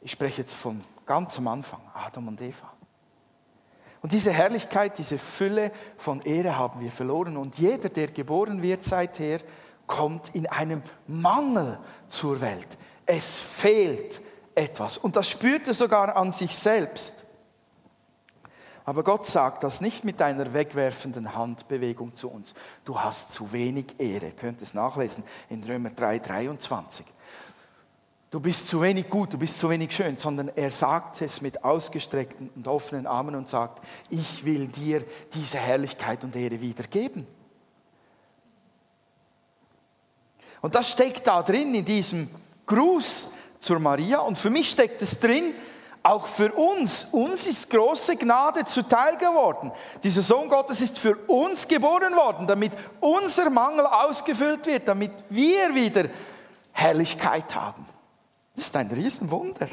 Ich 0.00 0.12
spreche 0.12 0.42
jetzt 0.42 0.54
von 0.54 0.82
ganz 1.04 1.36
am 1.38 1.48
Anfang, 1.48 1.80
Adam 1.94 2.28
und 2.28 2.40
Eva. 2.40 2.72
Und 4.00 4.12
diese 4.12 4.32
Herrlichkeit, 4.32 4.96
diese 4.98 5.18
Fülle 5.18 5.72
von 5.96 6.22
Ehre 6.22 6.56
haben 6.56 6.80
wir 6.80 6.92
verloren. 6.92 7.36
Und 7.36 7.58
jeder, 7.58 7.88
der 7.88 8.08
geboren 8.08 8.62
wird 8.62 8.84
seither, 8.84 9.40
kommt 9.86 10.34
in 10.34 10.46
einem 10.46 10.82
Mangel 11.06 11.78
zur 12.08 12.40
Welt. 12.40 12.68
Es 13.06 13.40
fehlt 13.40 14.22
etwas. 14.58 14.98
Und 14.98 15.16
das 15.16 15.28
spürt 15.28 15.66
er 15.68 15.74
sogar 15.74 16.16
an 16.16 16.32
sich 16.32 16.54
selbst. 16.54 17.24
Aber 18.84 19.04
Gott 19.04 19.26
sagt 19.26 19.64
das 19.64 19.80
nicht 19.80 20.04
mit 20.04 20.20
einer 20.22 20.52
wegwerfenden 20.54 21.34
Handbewegung 21.34 22.14
zu 22.14 22.30
uns. 22.30 22.54
Du 22.84 22.98
hast 22.98 23.32
zu 23.32 23.52
wenig 23.52 23.86
Ehre. 23.98 24.26
Ihr 24.26 24.32
könnt 24.32 24.62
es 24.62 24.74
nachlesen 24.74 25.24
in 25.50 25.62
Römer 25.62 25.90
3, 25.90 26.18
23 26.18 27.04
du 28.30 28.40
bist 28.40 28.68
zu 28.68 28.82
wenig 28.82 29.08
gut, 29.08 29.32
du 29.32 29.38
bist 29.38 29.58
zu 29.58 29.70
wenig 29.70 29.92
schön, 29.92 30.16
sondern 30.16 30.50
er 30.54 30.70
sagt 30.70 31.22
es 31.22 31.40
mit 31.40 31.64
ausgestreckten 31.64 32.50
und 32.54 32.68
offenen 32.68 33.06
Armen 33.06 33.34
und 33.34 33.48
sagt, 33.48 33.84
ich 34.10 34.44
will 34.44 34.68
dir 34.68 35.04
diese 35.34 35.58
Herrlichkeit 35.58 36.24
und 36.24 36.36
Ehre 36.36 36.60
wiedergeben. 36.60 37.26
Und 40.60 40.74
das 40.74 40.90
steckt 40.90 41.26
da 41.26 41.42
drin 41.42 41.74
in 41.74 41.84
diesem 41.84 42.28
Gruß 42.66 43.30
zur 43.58 43.78
Maria 43.78 44.18
und 44.20 44.38
für 44.38 44.50
mich 44.50 44.70
steckt 44.70 45.02
es 45.02 45.18
drin, 45.18 45.54
auch 46.02 46.26
für 46.26 46.52
uns, 46.52 47.08
uns 47.12 47.46
ist 47.46 47.68
große 47.70 48.16
Gnade 48.16 48.64
zuteil 48.64 49.16
geworden. 49.16 49.72
Dieser 50.02 50.22
Sohn 50.22 50.48
Gottes 50.48 50.80
ist 50.80 50.98
für 50.98 51.16
uns 51.26 51.66
geboren 51.66 52.14
worden, 52.14 52.46
damit 52.46 52.72
unser 53.00 53.50
Mangel 53.50 53.84
ausgefüllt 53.84 54.64
wird, 54.66 54.88
damit 54.88 55.10
wir 55.28 55.74
wieder 55.74 56.08
Herrlichkeit 56.72 57.54
haben. 57.54 57.84
Das 58.54 58.64
ist 58.64 58.76
ein 58.76 58.88
Riesenwunder. 58.88 59.68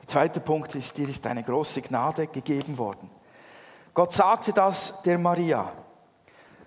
Der 0.00 0.08
zweite 0.08 0.40
Punkt 0.40 0.74
ist, 0.74 0.96
dir 0.96 1.08
ist 1.08 1.26
eine 1.26 1.42
große 1.42 1.82
Gnade 1.82 2.26
gegeben 2.26 2.76
worden. 2.76 3.10
Gott 3.94 4.12
sagte 4.12 4.52
das 4.52 5.00
der 5.02 5.18
Maria. 5.18 5.72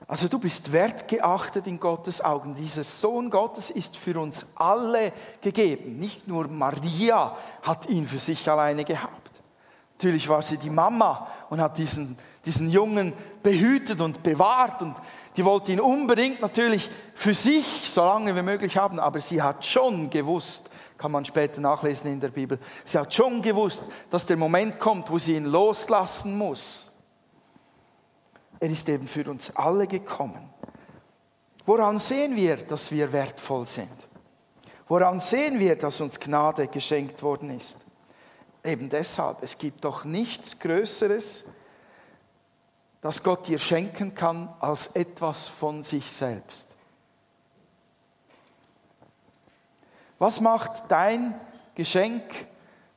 Also 0.08 0.28
du 0.28 0.38
bist 0.38 0.72
wertgeachtet 0.72 1.66
in 1.66 1.80
Gottes 1.80 2.24
Augen. 2.24 2.56
Dieser 2.56 2.84
Sohn 2.84 3.30
Gottes 3.30 3.72
ist 3.72 3.98
für 3.98 4.20
uns 4.20 4.46
alle 4.56 5.12
gegeben. 5.42 5.98
Nicht 5.98 6.28
nur 6.28 6.48
Maria 6.48 7.36
hat 7.64 7.88
ihn 7.88 8.08
für 8.08 8.20
sich 8.20 8.48
alleine 8.48 8.86
gehabt. 8.86 9.42
Natürlich 9.98 10.28
war 10.30 10.42
sie 10.42 10.58
die 10.58 10.70
Mama 10.70 11.28
und 11.50 11.60
hat 11.62 11.78
diesen, 11.78 12.18
diesen 12.46 12.70
Jungen 12.70 13.14
behütet 13.42 14.02
und 14.02 14.22
bewahrt 14.22 14.82
und 14.82 14.96
die 15.38 15.46
wollte 15.46 15.72
ihn 15.72 15.80
unbedingt 15.80 16.42
natürlich 16.42 16.90
für 17.14 17.34
sich 17.34 17.90
so 17.90 18.04
lange 18.04 18.36
wie 18.36 18.42
möglich 18.42 18.78
haben, 18.78 19.00
aber 19.00 19.20
sie 19.20 19.42
hat 19.42 19.66
schon 19.66 20.10
gewusst, 20.10 20.70
kann 20.98 21.12
man 21.12 21.26
später 21.26 21.62
nachlesen 21.62 22.12
in 22.12 22.20
der 22.20 22.30
Bibel, 22.30 22.60
sie 22.84 22.98
hat 22.98 23.14
schon 23.14 23.42
gewusst, 23.42 23.86
dass 24.10 24.26
der 24.26 24.38
Moment 24.38 24.80
kommt, 24.80 25.10
wo 25.10 25.18
sie 25.18 25.36
ihn 25.36 25.46
loslassen 25.46 26.38
muss. 26.38 26.85
Er 28.60 28.70
ist 28.70 28.88
eben 28.90 29.08
für 29.08 29.30
uns 29.30 29.56
alle 29.56 29.88
gekommen. 29.88 30.50
Woran 31.66 32.00
sehen 32.00 32.36
wir, 32.36 32.58
dass 32.58 32.92
wir 32.92 33.12
wertvoll 33.12 33.66
sind? 33.66 34.08
Woran 34.88 35.20
sehen 35.20 35.60
wir, 35.60 35.76
dass 35.76 36.00
uns 36.00 36.20
Gnade 36.20 36.68
geschenkt 36.68 37.24
worden 37.24 37.50
ist? 37.50 37.80
Eben 38.64 38.90
deshalb, 38.90 39.42
es 39.42 39.58
gibt 39.58 39.84
doch 39.84 40.06
nichts 40.06 40.60
Größeres, 40.60 41.46
das 43.02 43.22
Gott 43.22 43.48
dir 43.48 43.60
schenken 43.60 44.16
kann 44.16 44.54
als 44.60 44.88
etwas 44.88 45.48
von 45.48 45.84
sich 45.84 46.12
selbst. 46.12 46.68
Was 50.18 50.40
macht 50.40 50.90
dein 50.90 51.40
Geschenk, 51.76 52.24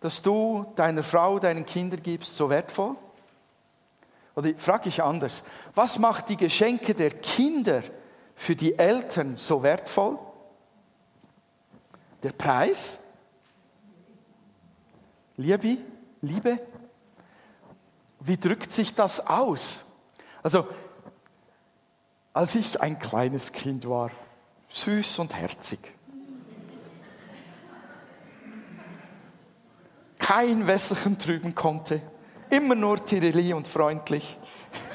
das 0.00 0.22
du 0.22 0.72
deiner 0.76 1.02
Frau, 1.02 1.38
deinen 1.38 1.66
Kindern 1.66 2.02
gibst, 2.02 2.36
so 2.36 2.48
wertvoll? 2.48 2.96
Oder 4.38 4.54
frage 4.56 4.88
ich 4.88 5.02
anders, 5.02 5.42
was 5.74 5.98
macht 5.98 6.28
die 6.28 6.36
Geschenke 6.36 6.94
der 6.94 7.10
Kinder 7.10 7.82
für 8.36 8.54
die 8.54 8.78
Eltern 8.78 9.36
so 9.36 9.64
wertvoll? 9.64 10.16
Der 12.22 12.30
Preis? 12.30 13.00
Liebe? 15.36 15.78
Liebe? 16.22 16.60
Wie 18.20 18.36
drückt 18.36 18.72
sich 18.72 18.94
das 18.94 19.26
aus? 19.26 19.82
Also, 20.40 20.68
als 22.32 22.54
ich 22.54 22.80
ein 22.80 23.00
kleines 23.00 23.50
Kind 23.50 23.88
war, 23.88 24.12
süß 24.68 25.18
und 25.18 25.34
herzig. 25.34 25.80
Kein 30.20 30.68
Wässerchen 30.68 31.18
trüben 31.18 31.56
konnte, 31.56 32.00
immer 32.50 32.74
nur 32.74 33.04
Tireli 33.04 33.52
und 33.52 33.68
freundlich. 33.68 34.38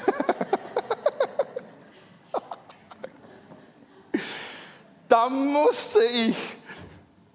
da 5.08 5.28
musste 5.28 6.00
ich 6.04 6.36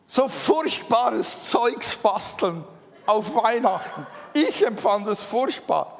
so 0.07 0.27
furchtbares 0.27 1.49
Zeugs 1.49 1.95
basteln 1.95 2.65
auf 3.05 3.33
Weihnachten. 3.35 4.05
Ich 4.33 4.65
empfand 4.65 5.07
es 5.07 5.23
furchtbar 5.23 5.99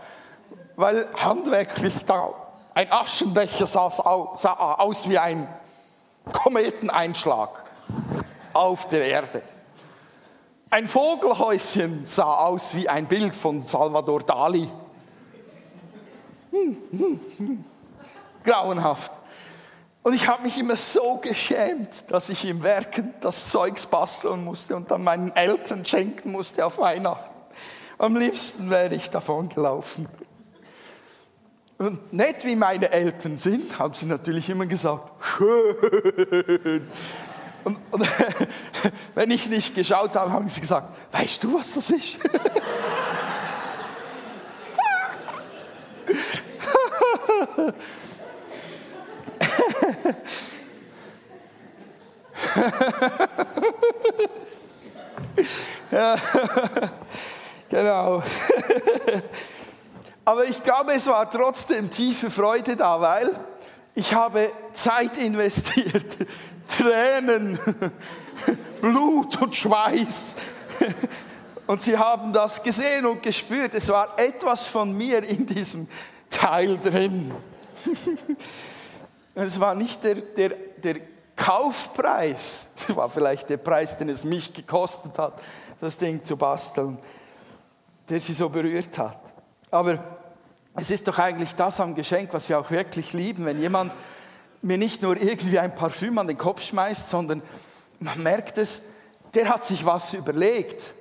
weil 0.80 1.10
handwerklich 1.14 1.94
da 2.06 2.30
ein 2.74 2.90
Aschenbecher 2.90 3.68
sah, 3.68 3.90
sah 3.90 4.54
aus 4.54 5.10
wie 5.10 5.20
ein 5.20 5.46
Kometeneinschlag 6.32 7.66
auf 8.54 8.88
der 8.88 9.10
Erde. 9.10 9.42
Ein 10.72 10.88
Vogelhäuschen 10.88 12.06
sah 12.06 12.46
aus 12.46 12.76
wie 12.76 12.88
ein 12.88 13.08
Bild 13.08 13.36
von 13.36 13.62
Salvador 13.62 14.22
Dali. 14.22 14.70
Hm, 16.52 16.78
hm, 16.92 17.20
hm. 17.38 17.66
Grauenhaft. 18.44 19.12
Und 20.04 20.14
ich 20.14 20.28
habe 20.28 20.44
mich 20.44 20.60
immer 20.60 20.76
so 20.76 21.18
geschämt, 21.18 21.90
dass 22.10 22.30
ich 22.30 22.46
im 22.46 22.62
Werken 22.62 23.16
das 23.22 23.50
Zeugs 23.50 23.88
basteln 23.88 24.44
musste 24.44 24.76
und 24.76 24.92
dann 24.92 25.04
meinen 25.04 25.36
Eltern 25.36 25.86
schenken 25.86 26.32
musste 26.32 26.64
auf 26.66 26.78
Weihnachten. 26.78 27.30
Am 27.98 28.16
liebsten 28.16 28.70
wäre 28.70 28.94
ich 28.94 29.10
davon 29.10 29.50
gelaufen. 29.50 30.08
Und 31.80 32.14
nett 32.14 32.46
wie 32.46 32.56
meine 32.56 32.92
Eltern 32.92 33.40
sind, 33.40 33.80
haben 33.80 33.96
sie 33.96 34.06
natürlich 34.06 34.50
immer 34.50 34.68
gesagt, 34.68 35.12
schön. 35.24 36.88
Und, 37.70 37.78
und 37.92 38.08
wenn 39.16 39.30
ich 39.30 39.48
nicht 39.48 39.76
geschaut 39.76 40.16
habe, 40.16 40.32
haben 40.32 40.50
sie 40.50 40.62
gesagt, 40.62 40.88
weißt 41.12 41.44
du, 41.44 41.54
was 41.54 41.74
das 41.74 41.92
ist? 41.92 42.18
ja, 55.92 56.16
genau. 57.70 58.24
Aber 60.26 60.44
ich 60.46 60.64
glaube, 60.64 60.94
es 60.94 61.06
war 61.06 61.30
trotzdem 61.30 61.92
tiefe 61.92 62.32
Freude 62.32 62.76
da, 62.76 63.00
weil 63.00 63.30
ich 63.94 64.16
habe 64.16 64.52
Zeit 64.74 65.18
investiert, 65.18 66.18
Tränen, 66.70 67.60
Blut 68.82 69.42
und 69.42 69.56
Schweiß. 69.56 70.36
Und 71.68 71.84
sie 71.84 71.98
haben 71.98 72.34
das 72.34 72.64
gesehen 72.64 73.06
und 73.06 73.22
gespürt. 73.22 73.76
Es 73.76 73.90
war 73.90 74.18
etwas 74.18 74.66
von 74.66 74.98
mir 74.98 75.24
in 75.24 75.46
diesem 75.46 75.88
Teil 76.30 76.78
drin. 76.78 77.32
Es 79.36 79.60
war 79.60 79.76
nicht 79.76 80.04
der, 80.04 80.16
der, 80.16 80.50
der 80.50 80.96
Kaufpreis. 81.36 82.66
Das 82.76 82.96
war 82.96 83.10
vielleicht 83.10 83.50
der 83.50 83.58
Preis, 83.58 83.98
den 83.98 84.10
es 84.10 84.24
mich 84.24 84.54
gekostet 84.54 85.18
hat, 85.18 85.40
das 85.80 85.98
Ding 85.98 86.24
zu 86.26 86.36
basteln, 86.38 86.98
der 88.10 88.20
sie 88.20 88.34
so 88.34 88.50
berührt 88.50 88.98
hat. 88.98 89.20
Aber 89.72 90.04
es 90.76 90.90
ist 90.90 91.08
doch 91.08 91.20
eigentlich 91.20 91.54
das 91.56 91.80
am 91.80 91.94
Geschenk, 91.96 92.34
was 92.34 92.50
wir 92.50 92.60
auch 92.60 92.72
wirklich 92.72 93.14
lieben, 93.14 93.46
wenn 93.46 93.62
jemand 93.62 93.94
mir 94.62 94.78
nicht 94.78 95.02
nur 95.02 95.18
irgendwie 95.18 95.60
ein 95.60 95.74
Parfüm 95.74 96.18
an 96.18 96.28
den 96.28 96.38
Kopf 96.38 96.64
schmeißt, 96.64 97.10
sondern 97.10 97.42
man 98.00 98.22
merkt 98.22 98.58
es, 98.58 98.84
der 99.34 99.50
hat 99.50 99.66
sich 99.66 99.86
was 99.86 100.14
überlegt. 100.14 100.94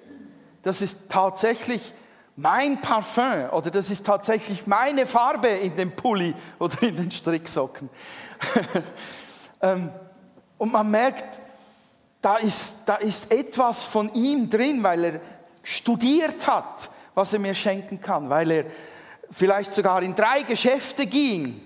Das 0.63 0.81
ist 0.81 1.09
tatsächlich 1.09 1.95
mein 2.37 2.81
Parfüm 2.81 3.51
oder 3.51 3.71
das 3.71 3.91
ist 3.91 4.07
tatsächlich 4.07 4.67
meine 4.67 5.07
Farbe 5.07 5.49
in 5.49 5.77
dem 5.77 5.91
Pulli 5.91 6.35
oder 6.59 6.83
in 6.83 6.97
den 6.97 7.11
Stricksocken. 7.11 7.89
Ähm, 9.61 9.91
und 10.57 10.73
man 10.73 10.89
merkt, 10.89 11.41
da 12.21 12.37
ist, 12.37 12.77
da 12.87 12.95
ist 12.95 13.33
etwas 13.33 13.83
von 13.83 14.15
ihm 14.15 14.49
drin, 14.49 14.85
weil 14.85 15.05
er 15.05 15.21
studiert 15.65 16.47
hat, 16.47 16.91
was 17.15 17.33
er 17.33 17.41
mir 17.41 17.55
schenken 17.55 18.01
kann, 18.01 18.31
weil 18.31 18.51
er 18.53 18.65
vielleicht 19.33 19.73
sogar 19.73 20.03
in 20.03 20.15
drei 20.15 20.43
Geschäfte 20.43 21.07
ging. 21.07 21.61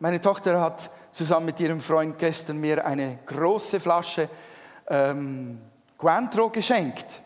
Meine 0.00 0.20
Tochter 0.20 0.60
hat 0.60 0.90
zusammen 1.12 1.46
mit 1.46 1.60
ihrem 1.60 1.80
Freund 1.80 2.18
gestern 2.18 2.58
mir 2.58 2.84
eine 2.84 3.20
große 3.26 3.78
Flasche 3.78 4.28
ähm, 4.88 5.60
Cointreau 5.96 6.50
geschenkt. 6.50 7.22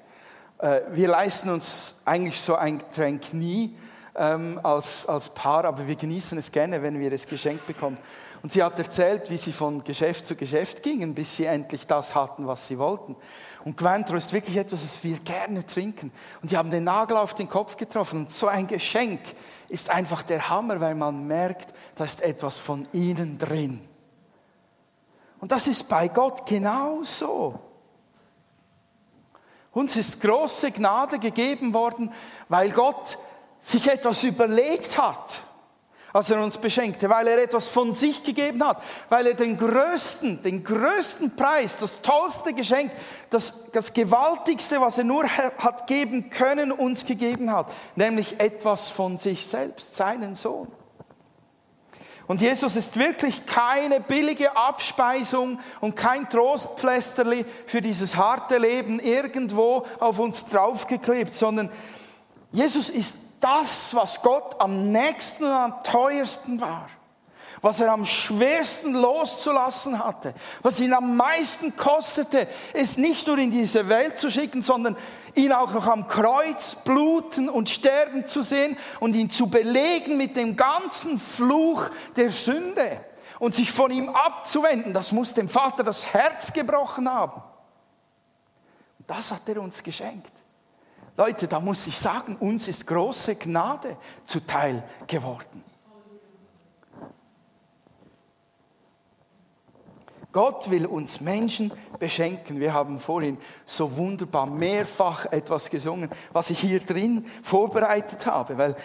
Äh, 0.59 0.83
wir 0.93 1.09
leisten 1.09 1.49
uns 1.49 2.03
eigentlich 2.05 2.39
so 2.39 2.57
ein 2.57 2.79
Getränk 2.79 3.33
nie 3.33 3.75
ähm, 4.15 4.61
als, 4.63 5.07
als 5.07 5.31
Paar, 5.31 5.65
aber 5.65 5.87
wir 5.87 5.97
genießen 5.97 6.37
es 6.37 6.53
gerne, 6.53 6.83
wenn 6.83 7.01
wir 7.01 7.11
es 7.11 7.27
geschenkt 7.27 7.67
bekommen. 7.67 7.97
Und 8.43 8.53
sie 8.53 8.63
hat 8.63 8.79
erzählt, 8.79 9.31
wie 9.31 9.39
sie 9.39 9.53
von 9.53 9.83
Geschäft 9.83 10.27
zu 10.27 10.37
Geschäft 10.37 10.83
gingen, 10.83 11.15
bis 11.15 11.37
sie 11.37 11.47
endlich 11.47 11.87
das 11.87 12.15
hatten, 12.15 12.47
was 12.47 12.67
sie 12.67 12.79
wollten. 12.79 13.17
Und 13.65 13.77
Cointreau 13.77 14.17
ist 14.17 14.33
wirklich 14.33 14.57
etwas, 14.57 14.83
das 14.83 15.03
wir 15.03 15.19
gerne 15.19 15.67
trinken. 15.67 16.13
Und 16.41 16.51
die 16.51 16.57
haben 16.57 16.71
den 16.71 16.85
Nagel 16.85 17.17
auf 17.17 17.35
den 17.35 17.49
Kopf 17.49 17.77
getroffen. 17.77 18.21
Und 18.21 18.31
so 18.31 18.47
ein 18.47 18.67
Geschenk 18.67 19.21
ist 19.69 19.91
einfach 19.91 20.23
der 20.23 20.49
Hammer, 20.49 20.81
weil 20.81 20.95
man 20.95 21.27
merkt, 21.27 21.73
da 21.97 22.05
ist 22.05 22.23
etwas 22.23 22.59
von 22.59 22.87
ihnen 22.93 23.39
drin. 23.39 23.81
Und 25.41 25.53
das 25.53 25.67
ist 25.67 25.89
bei 25.89 26.09
Gott 26.09 26.47
genauso. 26.47 27.59
Uns 29.73 29.97
ist 29.97 30.21
große 30.21 30.73
Gnade 30.73 31.19
gegeben 31.19 31.73
worden, 31.75 32.13
weil 32.49 32.71
Gott 32.71 33.19
sich 33.61 33.87
etwas 33.89 34.25
überlegt 34.25 34.99
hat 34.99 35.43
als 36.13 36.31
er 36.31 36.43
uns 36.43 36.59
beschenkte, 36.59 37.09
weil 37.09 37.27
er 37.27 37.43
etwas 37.43 37.69
von 37.69 37.93
sich 37.93 38.23
gegeben 38.23 38.65
hat, 38.67 38.83
weil 39.09 39.27
er 39.27 39.35
den 39.35 39.59
größten, 39.59 40.43
den 40.43 40.65
größten 40.65 41.37
Preis, 41.37 41.77
das 41.77 42.01
tollste 42.01 42.55
Geschenk, 42.55 42.91
das, 43.31 43.71
das 43.73 43.93
gewaltigste, 43.93 44.81
was 44.81 44.99
er 44.99 45.05
nur 45.05 45.25
hat 45.29 45.87
geben 45.87 46.31
können, 46.31 46.73
uns 46.73 47.05
gegeben 47.05 47.53
hat, 47.53 47.71
nämlich 47.97 48.41
etwas 48.41 48.91
von 48.91 49.19
sich 49.19 49.47
selbst, 49.47 49.97
seinen 49.97 50.35
Sohn. 50.35 50.69
Und 52.27 52.43
Jesus 52.43 52.77
ist 52.77 52.99
wirklich 52.99 53.47
keine 53.47 54.01
billige 54.01 54.55
Abspeisung 54.55 55.59
und 55.81 55.97
kein 55.97 56.29
Trostpflasterli 56.29 57.47
für 57.67 57.81
dieses 57.81 58.17
harte 58.17 58.59
Leben 58.59 59.01
irgendwo 59.01 59.87
auf 59.99 60.19
uns 60.19 60.45
draufgeklebt, 60.45 61.33
sondern 61.33 61.71
Jesus 62.53 62.91
ist 62.91 63.17
das, 63.41 63.95
was 63.95 64.23
Gott 64.23 64.61
am 64.61 64.91
nächsten 64.91 65.45
und 65.45 65.51
am 65.51 65.83
teuersten 65.83 66.61
war, 66.61 66.89
was 67.61 67.81
er 67.81 67.93
am 67.93 68.07
schwersten 68.07 68.93
loszulassen 68.93 70.03
hatte, 70.03 70.35
was 70.63 70.81
ihn 70.81 70.93
am 70.93 71.17
meisten 71.17 71.77
kostete, 71.77 72.47
es 72.73 72.97
nicht 72.97 73.27
nur 73.27 73.39
in 73.39 73.51
diese 73.51 73.89
Welt 73.89 74.19
zu 74.19 74.31
schicken, 74.31 74.63
sondern 74.63 74.97
ihn 75.35 75.53
auch 75.53 75.73
noch 75.73 75.87
am 75.87 76.07
Kreuz 76.09 76.77
bluten 76.77 77.49
und 77.49 77.69
sterben 77.69 78.27
zu 78.27 78.43
sehen 78.43 78.77
und 79.01 79.15
ihn 79.15 79.31
zu 79.31 79.49
belegen 79.49 80.17
mit 80.17 80.37
dem 80.37 80.57
ganzen 80.57 81.19
Fluch 81.19 81.91
der 82.17 82.31
Sünde 82.31 83.01
und 83.39 83.55
sich 83.55 83.71
von 83.71 83.91
ihm 83.91 84.09
abzuwenden, 84.09 84.93
das 84.93 85.13
muss 85.13 85.35
dem 85.35 85.49
Vater 85.49 85.85
das 85.85 86.13
Herz 86.13 86.53
gebrochen 86.53 87.09
haben. 87.09 87.43
Das 89.07 89.31
hat 89.31 89.49
er 89.49 89.61
uns 89.63 89.83
geschenkt. 89.83 90.38
Leute, 91.19 91.49
da 91.49 91.59
muss 91.59 91.85
ich 91.89 91.99
sagen, 91.99 92.37
uns 92.37 92.69
ist 92.69 92.87
große 92.87 93.35
Gnade 93.35 93.97
zuteil 94.25 94.85
geworden. 95.09 95.65
Gott 100.31 100.71
will 100.71 100.87
uns 100.87 101.21
Menschen 101.21 101.73
beschenken. 101.99 102.61
Wir 102.61 102.73
haben 102.73 103.01
vorhin 103.01 103.37
so 103.65 103.97
wunderbar 103.97 104.47
mehrfach 104.47 105.25
etwas 105.33 105.69
gesungen, 105.69 106.09
was 106.33 106.51
ich 106.51 106.61
hier 106.61 106.79
drin 106.79 107.27
vorbereitet 107.43 108.25
habe, 108.25 108.57
weil 108.57 108.77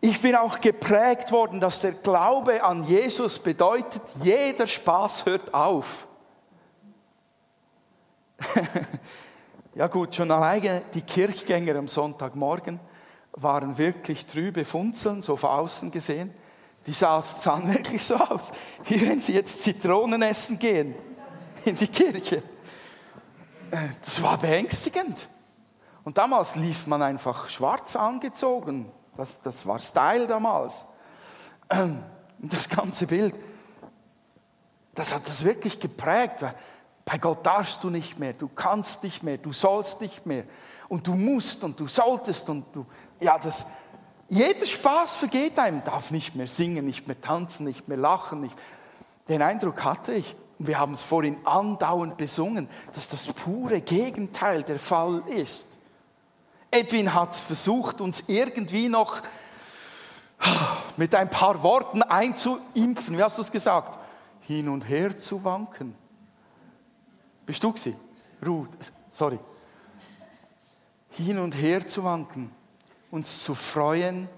ich 0.00 0.20
bin 0.20 0.34
auch 0.34 0.60
geprägt 0.60 1.30
worden, 1.30 1.60
dass 1.60 1.80
der 1.80 1.92
Glaube 1.92 2.64
an 2.64 2.82
Jesus 2.88 3.38
bedeutet, 3.38 4.02
jeder 4.20 4.66
Spaß 4.66 5.26
hört 5.26 5.54
auf. 5.54 6.08
Ja 9.74 9.86
gut, 9.86 10.14
schon 10.14 10.30
alleine 10.30 10.82
die 10.92 11.00
Kirchgänger 11.00 11.76
am 11.76 11.88
Sonntagmorgen 11.88 12.78
waren 13.32 13.78
wirklich 13.78 14.26
trübe 14.26 14.66
Funzeln, 14.66 15.22
so 15.22 15.36
von 15.36 15.50
außen 15.50 15.90
gesehen. 15.90 16.34
Die 16.86 16.92
sahen 16.92 17.72
wirklich 17.72 18.02
so 18.02 18.16
aus, 18.16 18.52
wie 18.84 19.00
wenn 19.00 19.22
sie 19.22 19.32
jetzt 19.32 19.62
Zitronen 19.62 20.20
essen 20.20 20.58
gehen 20.58 20.94
in 21.64 21.76
die 21.76 21.88
Kirche. 21.88 22.42
Das 24.02 24.22
war 24.22 24.36
beängstigend. 24.36 25.28
Und 26.04 26.18
damals 26.18 26.56
lief 26.56 26.86
man 26.86 27.00
einfach 27.00 27.48
schwarz 27.48 27.96
angezogen. 27.96 28.90
Das, 29.16 29.40
das 29.40 29.64
war 29.64 29.78
Style 29.78 30.26
damals. 30.26 30.84
Und 31.70 32.02
das 32.40 32.68
ganze 32.68 33.06
Bild, 33.06 33.34
das 34.94 35.14
hat 35.14 35.26
das 35.28 35.44
wirklich 35.44 35.80
geprägt. 35.80 36.44
Bei 37.04 37.18
Gott 37.18 37.44
darfst 37.44 37.82
du 37.82 37.90
nicht 37.90 38.18
mehr, 38.18 38.32
du 38.32 38.48
kannst 38.48 39.02
nicht 39.02 39.22
mehr, 39.22 39.38
du 39.38 39.52
sollst 39.52 40.00
nicht 40.00 40.24
mehr. 40.24 40.44
Und 40.88 41.06
du 41.06 41.14
musst 41.14 41.64
und 41.64 41.78
du 41.80 41.88
solltest 41.88 42.48
und 42.48 42.64
du, 42.72 42.86
ja, 43.20 43.38
das, 43.38 43.64
jeder 44.28 44.66
Spaß 44.66 45.16
vergeht 45.16 45.58
einem, 45.58 45.82
darf 45.84 46.10
nicht 46.10 46.34
mehr 46.34 46.46
singen, 46.46 46.84
nicht 46.84 47.06
mehr 47.06 47.20
tanzen, 47.20 47.64
nicht 47.64 47.88
mehr 47.88 47.98
lachen. 47.98 48.40
Nicht. 48.42 48.56
Den 49.28 49.42
Eindruck 49.42 49.84
hatte 49.84 50.12
ich, 50.12 50.36
und 50.58 50.68
wir 50.68 50.78
haben 50.78 50.92
es 50.92 51.02
vorhin 51.02 51.36
andauernd 51.44 52.16
besungen, 52.16 52.68
dass 52.94 53.08
das 53.08 53.26
pure 53.26 53.80
Gegenteil 53.80 54.62
der 54.62 54.78
Fall 54.78 55.22
ist. 55.26 55.76
Edwin 56.70 57.12
hat 57.12 57.32
es 57.32 57.40
versucht, 57.40 58.00
uns 58.00 58.24
irgendwie 58.28 58.88
noch 58.88 59.20
mit 60.96 61.14
ein 61.14 61.30
paar 61.30 61.62
Worten 61.62 62.02
einzuimpfen. 62.02 63.18
Wie 63.18 63.22
hast 63.22 63.38
du 63.38 63.42
es 63.42 63.52
gesagt? 63.52 63.98
Hin 64.40 64.68
und 64.68 64.88
her 64.88 65.18
zu 65.18 65.44
wanken. 65.44 65.94
Bist 67.46 67.62
du 67.62 67.72
gewesen? 67.72 67.96
Ruth, 68.44 68.68
sorry. 69.10 69.38
Hin 71.10 71.38
und 71.38 71.52
her 71.52 71.86
zu 71.86 72.04
wanken, 72.04 72.50
uns 73.10 73.44
zu 73.44 73.54
freuen 73.54 74.28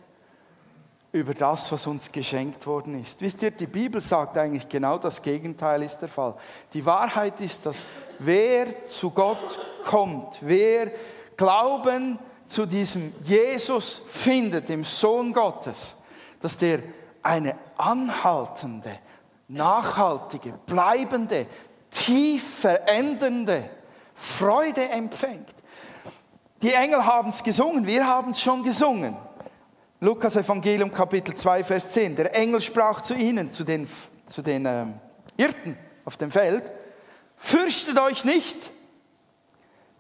über 1.13 1.33
das, 1.33 1.71
was 1.71 1.87
uns 1.87 2.11
geschenkt 2.11 2.67
worden 2.67 3.01
ist. 3.01 3.21
Wisst 3.21 3.41
ihr, 3.43 3.53
die 3.53 3.69
Bibel 3.69 4.01
sagt 4.01 4.37
eigentlich 4.37 4.69
genau 4.69 4.99
das 4.99 5.23
Gegenteil 5.23 5.85
ist 5.85 5.99
der 5.99 6.09
Fall. 6.09 6.35
Die 6.73 6.85
Wahrheit 6.85 7.41
ist, 7.41 7.65
dass 7.67 7.87
wer 8.19 8.87
zu 8.89 9.11
Gott 9.11 9.59
kommt, 9.85 10.39
wer 10.41 10.91
Glauben 11.37 12.19
zu 12.47 12.67
diesem 12.67 13.13
Jesus 13.23 14.03
findet, 14.09 14.69
dem 14.69 14.83
Sohn 14.83 15.33
Gottes, 15.33 15.95
dass 16.41 16.59
der 16.59 16.81
eine 17.23 17.55
anhaltende, 17.77 18.99
nachhaltige, 19.49 20.55
bleibende, 20.67 21.47
tief 21.95 22.61
verändernde 22.61 23.71
Freude 24.15 24.89
empfängt. 24.91 25.55
Die 26.61 26.73
Engel 26.73 27.05
haben 27.05 27.31
es 27.31 27.43
gesungen, 27.43 27.87
wir 27.87 28.07
haben 28.07 28.33
es 28.33 28.41
schon 28.41 28.63
gesungen. 28.63 29.17
Lukas 30.01 30.37
Evangelium 30.37 30.93
Kapitel 30.93 31.35
2, 31.35 31.65
Vers 31.65 31.91
10. 31.93 32.17
Der 32.17 32.35
Engel 32.35 32.61
sprach 32.61 33.01
zu 33.01 33.15
ihnen, 33.15 33.51
zu 33.51 33.65
den, 33.65 33.89
zu 34.27 34.43
den 34.43 34.67
ähm, 34.67 34.95
Hirten 35.39 35.79
auf 36.05 36.17
dem 36.17 36.31
Feld, 36.31 36.71
fürchtet 37.37 37.99
euch 37.99 38.25
nicht, 38.25 38.71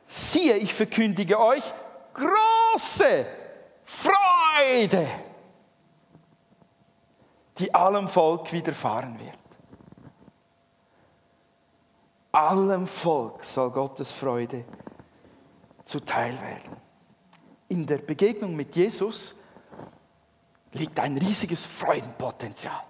siehe, 0.06 0.56
ich 0.56 0.74
verkündige 0.74 1.38
euch 1.38 1.62
große 2.12 3.26
Freude, 3.84 5.06
die 7.58 7.74
allem 7.74 8.08
Volk 8.08 8.52
widerfahren 8.52 9.18
wird 9.18 9.43
allem 12.34 12.86
Volk 12.86 13.44
soll 13.44 13.70
Gottes 13.70 14.12
Freude 14.12 14.64
zuteil 15.84 16.32
werden. 16.40 16.76
In 17.68 17.86
der 17.86 17.98
Begegnung 17.98 18.56
mit 18.56 18.74
Jesus 18.74 19.34
liegt 20.72 20.98
ein 21.00 21.16
riesiges 21.16 21.64
Freudenpotenzial. 21.64 22.82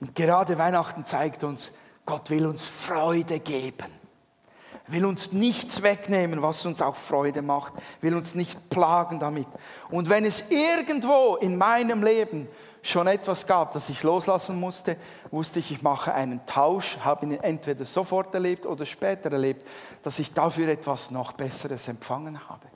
Und 0.00 0.14
gerade 0.14 0.58
Weihnachten 0.58 1.04
zeigt 1.04 1.42
uns, 1.44 1.72
Gott 2.04 2.30
will 2.30 2.46
uns 2.46 2.66
Freude 2.66 3.40
geben. 3.40 3.98
Will 4.86 5.04
uns 5.04 5.32
nichts 5.32 5.82
wegnehmen, 5.82 6.40
was 6.40 6.64
uns 6.64 6.80
auch 6.80 6.96
Freude 6.96 7.42
macht. 7.42 7.74
Will 8.00 8.14
uns 8.14 8.34
nicht 8.34 8.70
plagen 8.70 9.20
damit. 9.20 9.46
Und 9.90 10.08
wenn 10.08 10.24
es 10.24 10.44
irgendwo 10.48 11.36
in 11.36 11.58
meinem 11.58 12.02
Leben 12.02 12.48
schon 12.88 13.06
etwas 13.06 13.46
gab, 13.46 13.72
das 13.72 13.88
ich 13.88 14.02
loslassen 14.02 14.58
musste, 14.58 14.96
wusste 15.30 15.58
ich, 15.58 15.70
ich 15.72 15.82
mache 15.82 16.14
einen 16.14 16.44
Tausch, 16.46 16.98
habe 17.04 17.26
ihn 17.26 17.32
entweder 17.32 17.84
sofort 17.84 18.34
erlebt 18.34 18.66
oder 18.66 18.86
später 18.86 19.30
erlebt, 19.30 19.66
dass 20.02 20.18
ich 20.18 20.32
dafür 20.32 20.68
etwas 20.68 21.10
noch 21.10 21.32
Besseres 21.32 21.88
empfangen 21.88 22.48
habe. 22.48 22.66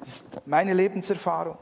Das 0.00 0.08
ist 0.08 0.46
meine 0.46 0.72
Lebenserfahrung. 0.72 1.58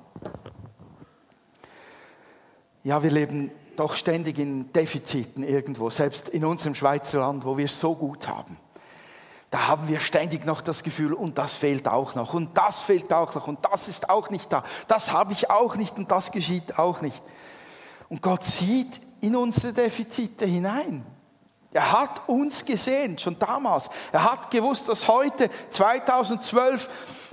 Ja, 2.85 3.03
wir 3.03 3.11
leben 3.11 3.51
doch 3.77 3.95
ständig 3.95 4.39
in 4.39 4.73
Defiziten 4.73 5.45
irgendwo, 5.45 5.91
selbst 5.91 6.29
in 6.29 6.45
unserem 6.45 6.75
Schweizer 6.75 7.21
Land, 7.21 7.45
wo 7.45 7.57
wir 7.57 7.67
es 7.67 7.79
so 7.79 7.95
gut 7.95 8.27
haben. 8.27 8.57
Da 9.51 9.67
haben 9.67 9.89
wir 9.89 10.01
ständig 10.01 10.45
noch 10.45 10.61
das 10.61 10.83
Gefühl, 10.83 11.13
und 11.13 11.39
das 11.39 11.55
fehlt 11.55 11.89
auch 11.89 12.15
noch, 12.15 12.35
und 12.35 12.57
das 12.57 12.81
fehlt 12.81 13.13
auch 13.13 13.35
noch, 13.35 13.47
und 13.49 13.61
das 13.65 13.89
ist 13.89 14.11
auch 14.11 14.31
nicht 14.31 14.53
da, 14.53 14.63
das 14.89 15.13
habe 15.13 15.33
ich 15.33 15.51
auch 15.51 15.77
nicht, 15.77 15.97
und 15.97 16.11
das 16.11 16.33
geschieht 16.33 16.79
auch 16.79 17.01
nicht. 17.01 17.23
Und 18.09 18.23
Gott 18.23 18.45
sieht 18.45 19.01
in 19.21 19.37
unsere 19.37 19.73
Defizite 19.73 20.47
hinein. 20.47 21.05
Er 21.73 21.93
hat 21.93 22.29
uns 22.29 22.65
gesehen, 22.65 23.19
schon 23.19 23.39
damals. 23.39 23.91
Er 24.11 24.25
hat 24.25 24.51
gewusst, 24.51 24.89
dass 24.89 25.07
heute, 25.07 25.51
2012, 25.71 26.89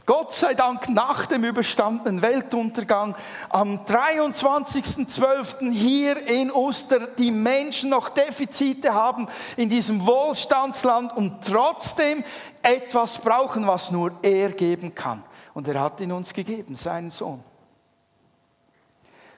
Gott 0.05 0.33
sei 0.33 0.53
Dank 0.53 0.89
nach 0.89 1.25
dem 1.25 1.43
überstandenen 1.45 2.21
Weltuntergang 2.21 3.15
am 3.49 3.85
23.12. 3.85 5.71
hier 5.71 6.27
in 6.27 6.51
Oster 6.51 7.07
die 7.07 7.31
Menschen 7.31 7.89
noch 7.89 8.09
Defizite 8.09 8.93
haben 8.93 9.27
in 9.57 9.69
diesem 9.69 10.05
Wohlstandsland 10.05 11.15
und 11.15 11.43
trotzdem 11.43 12.23
etwas 12.61 13.17
brauchen, 13.17 13.65
was 13.65 13.91
nur 13.91 14.11
er 14.21 14.51
geben 14.51 14.93
kann. 14.93 15.23
Und 15.53 15.67
er 15.67 15.79
hat 15.79 16.01
ihn 16.01 16.11
uns 16.11 16.33
gegeben, 16.33 16.75
seinen 16.75 17.09
Sohn. 17.09 17.41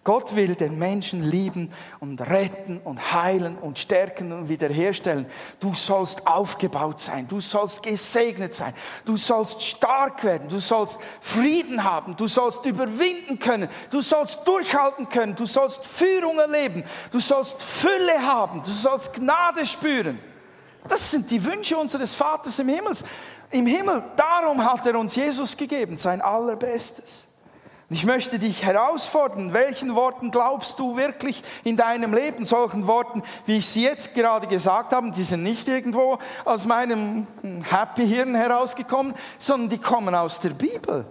Gott 0.07 0.37
will 0.37 0.55
den 0.55 0.79
Menschen 0.79 1.21
lieben 1.21 1.69
und 1.99 2.21
retten 2.21 2.79
und 2.85 3.11
heilen 3.11 3.57
und 3.57 3.77
stärken 3.77 4.31
und 4.31 4.47
wiederherstellen. 4.47 5.25
Du 5.59 5.73
sollst 5.73 6.25
aufgebaut 6.25 7.01
sein, 7.01 7.27
du 7.27 7.41
sollst 7.41 7.83
gesegnet 7.83 8.55
sein, 8.55 8.73
du 9.03 9.17
sollst 9.17 9.61
stark 9.61 10.23
werden, 10.23 10.47
du 10.47 10.59
sollst 10.59 10.97
Frieden 11.19 11.83
haben, 11.83 12.15
du 12.15 12.25
sollst 12.25 12.65
überwinden 12.65 13.37
können, 13.37 13.67
du 13.89 13.99
sollst 13.99 14.47
durchhalten 14.47 15.09
können, 15.09 15.35
du 15.35 15.45
sollst 15.45 15.85
Führung 15.85 16.39
erleben, 16.39 16.85
du 17.11 17.19
sollst 17.19 17.61
Fülle 17.61 18.25
haben, 18.25 18.63
du 18.63 18.71
sollst 18.71 19.11
Gnade 19.11 19.65
spüren. 19.65 20.19
Das 20.87 21.11
sind 21.11 21.29
die 21.29 21.43
Wünsche 21.43 21.75
unseres 21.75 22.13
Vaters 22.13 22.57
im 22.59 22.69
Himmel. 22.69 22.93
Im 23.51 23.65
Himmel, 23.65 24.01
darum 24.15 24.63
hat 24.63 24.85
er 24.85 24.97
uns 24.97 25.17
Jesus 25.17 25.57
gegeben, 25.57 25.97
sein 25.97 26.21
allerbestes. 26.21 27.26
Ich 27.89 28.03
möchte 28.03 28.37
dich 28.37 28.65
herausfordern, 28.65 29.53
welchen 29.53 29.95
Worten 29.95 30.29
glaubst 30.29 30.77
du 30.77 30.97
wirklich 30.97 31.41
in 31.63 31.77
deinem 31.77 32.13
Leben? 32.13 32.43
Solchen 32.43 32.85
Worten, 32.85 33.23
wie 33.45 33.57
ich 33.57 33.69
sie 33.69 33.83
jetzt 33.83 34.13
gerade 34.13 34.47
gesagt 34.47 34.91
habe, 34.91 35.11
die 35.11 35.23
sind 35.23 35.43
nicht 35.43 35.69
irgendwo 35.69 36.17
aus 36.43 36.65
meinem 36.65 37.27
Happy 37.63 38.05
Hirn 38.05 38.35
herausgekommen, 38.35 39.13
sondern 39.39 39.69
die 39.69 39.77
kommen 39.77 40.15
aus 40.15 40.41
der 40.41 40.49
Bibel. 40.49 41.05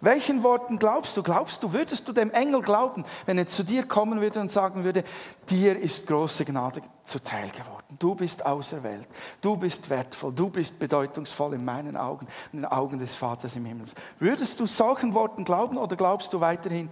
Welchen 0.00 0.42
Worten 0.42 0.78
glaubst 0.78 1.16
du? 1.16 1.22
Glaubst 1.22 1.62
du, 1.62 1.72
würdest 1.72 2.08
du 2.08 2.12
dem 2.12 2.30
Engel 2.30 2.62
glauben, 2.62 3.04
wenn 3.26 3.36
er 3.36 3.46
zu 3.46 3.62
dir 3.62 3.86
kommen 3.86 4.20
würde 4.20 4.40
und 4.40 4.50
sagen 4.50 4.84
würde, 4.84 5.04
dir 5.50 5.78
ist 5.78 6.06
große 6.06 6.44
Gnade 6.46 6.82
zuteil 7.04 7.50
geworden. 7.50 7.96
Du 7.98 8.14
bist 8.14 8.46
auserwählt. 8.46 9.06
Du 9.40 9.56
bist 9.56 9.90
wertvoll. 9.90 10.32
Du 10.32 10.48
bist 10.48 10.78
bedeutungsvoll 10.78 11.54
in 11.54 11.64
meinen 11.64 11.96
Augen, 11.96 12.26
in 12.52 12.60
den 12.60 12.66
Augen 12.66 12.98
des 12.98 13.14
Vaters 13.14 13.56
im 13.56 13.64
Himmel. 13.66 13.86
Würdest 14.18 14.58
du 14.60 14.66
solchen 14.66 15.12
Worten 15.12 15.44
glauben 15.44 15.76
oder 15.76 15.96
glaubst 15.96 16.32
du 16.32 16.40
weiterhin, 16.40 16.88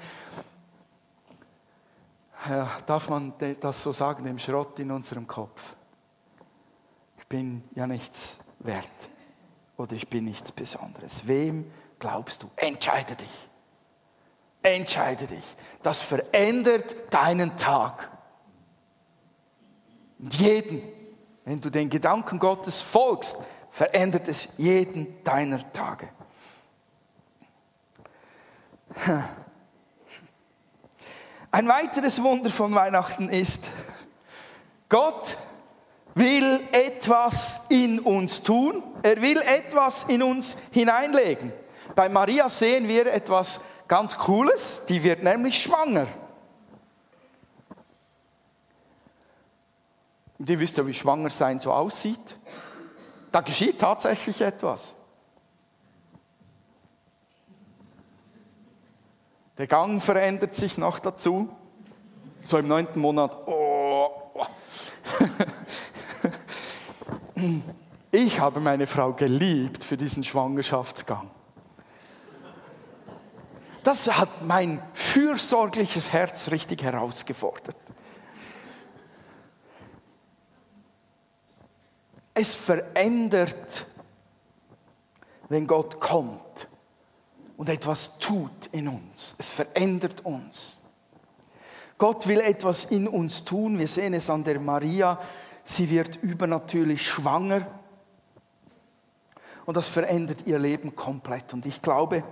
ja, 2.48 2.68
darf 2.86 3.08
man 3.08 3.32
das 3.60 3.82
so 3.82 3.92
sagen, 3.92 4.24
dem 4.24 4.38
Schrott 4.38 4.78
in 4.78 4.90
unserem 4.90 5.26
Kopf? 5.26 5.74
Ich 7.18 7.26
bin 7.26 7.62
ja 7.74 7.86
nichts 7.86 8.38
wert 8.58 8.88
oder 9.76 9.92
ich 9.92 10.08
bin 10.08 10.24
nichts 10.24 10.52
Besonderes. 10.52 11.26
Wem 11.26 11.70
glaubst 11.98 12.42
du? 12.42 12.50
Entscheide 12.56 13.14
dich. 13.16 13.48
Entscheide 14.62 15.26
dich. 15.26 15.44
Das 15.82 16.00
verändert 16.00 16.96
deinen 17.10 17.56
Tag. 17.56 18.10
Und 20.18 20.34
jeden, 20.34 20.82
wenn 21.44 21.60
du 21.60 21.70
den 21.70 21.88
Gedanken 21.88 22.38
Gottes 22.38 22.80
folgst, 22.80 23.36
verändert 23.70 24.28
es 24.28 24.48
jeden 24.56 25.22
deiner 25.24 25.72
Tage. 25.72 26.08
Ein 31.50 31.68
weiteres 31.68 32.22
Wunder 32.22 32.50
von 32.50 32.74
Weihnachten 32.74 33.28
ist, 33.28 33.70
Gott 34.88 35.36
will 36.14 36.60
etwas 36.72 37.60
in 37.68 38.00
uns 38.00 38.42
tun. 38.42 38.82
Er 39.02 39.22
will 39.22 39.38
etwas 39.38 40.04
in 40.04 40.22
uns 40.22 40.56
hineinlegen. 40.72 41.52
Bei 41.98 42.08
Maria 42.08 42.48
sehen 42.48 42.86
wir 42.86 43.12
etwas 43.12 43.60
ganz 43.88 44.16
Cooles, 44.16 44.82
die 44.88 45.02
wird 45.02 45.24
nämlich 45.24 45.60
schwanger. 45.60 46.06
Und 50.38 50.48
ihr 50.48 50.60
wisst 50.60 50.76
ja, 50.76 50.86
wie 50.86 50.94
schwanger 50.94 51.30
sein 51.30 51.58
so 51.58 51.72
aussieht. 51.72 52.36
Da 53.32 53.40
geschieht 53.40 53.80
tatsächlich 53.80 54.40
etwas. 54.40 54.94
Der 59.56 59.66
Gang 59.66 60.00
verändert 60.00 60.54
sich 60.54 60.78
noch 60.78 61.00
dazu. 61.00 61.48
So 62.44 62.58
im 62.58 62.68
neunten 62.68 63.00
Monat. 63.00 63.36
Oh. 63.48 64.08
Ich 68.10 68.40
habe 68.40 68.60
meine 68.60 68.86
Frau 68.86 69.12
geliebt 69.12 69.84
für 69.84 69.96
diesen 69.96 70.24
Schwangerschaftsgang. 70.24 71.28
Das 73.88 74.06
hat 74.06 74.42
mein 74.42 74.82
fürsorgliches 74.92 76.12
Herz 76.12 76.50
richtig 76.50 76.82
herausgefordert. 76.82 77.74
Es 82.34 82.54
verändert, 82.54 83.86
wenn 85.48 85.66
Gott 85.66 85.98
kommt 86.00 86.68
und 87.56 87.70
etwas 87.70 88.18
tut 88.18 88.66
in 88.72 88.88
uns. 88.88 89.34
Es 89.38 89.48
verändert 89.48 90.22
uns. 90.22 90.76
Gott 91.96 92.26
will 92.26 92.40
etwas 92.40 92.84
in 92.84 93.08
uns 93.08 93.42
tun. 93.42 93.78
Wir 93.78 93.88
sehen 93.88 94.12
es 94.12 94.28
an 94.28 94.44
der 94.44 94.60
Maria. 94.60 95.18
Sie 95.64 95.88
wird 95.88 96.16
übernatürlich 96.16 97.08
schwanger. 97.08 97.66
Und 99.64 99.78
das 99.78 99.88
verändert 99.88 100.42
ihr 100.44 100.58
Leben 100.58 100.94
komplett. 100.94 101.54
Und 101.54 101.64
ich 101.64 101.80
glaube, 101.80 102.22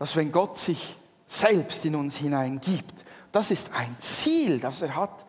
dass 0.00 0.16
wenn 0.16 0.32
Gott 0.32 0.56
sich 0.56 0.96
selbst 1.26 1.84
in 1.84 1.94
uns 1.94 2.16
hineingibt, 2.16 3.04
das 3.32 3.50
ist 3.50 3.70
ein 3.74 3.94
Ziel, 3.98 4.58
das 4.58 4.80
er 4.80 4.96
hat. 4.96 5.26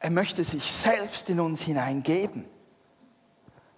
Er 0.00 0.10
möchte 0.10 0.42
sich 0.42 0.72
selbst 0.72 1.30
in 1.30 1.38
uns 1.38 1.62
hineingeben. 1.62 2.44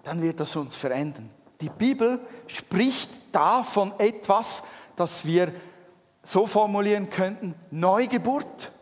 Dann 0.05 0.23
wird 0.23 0.41
das 0.41 0.57
uns 0.57 0.75
verändern. 0.75 1.29
Die 1.61 1.69
Bibel 1.69 2.19
spricht 2.47 3.11
da 3.31 3.63
von 3.63 3.93
etwas, 3.99 4.63
das 4.97 5.27
wir 5.27 5.53
so 6.23 6.47
formulieren 6.47 7.11
könnten, 7.11 7.55
Neugeburt 7.71 8.73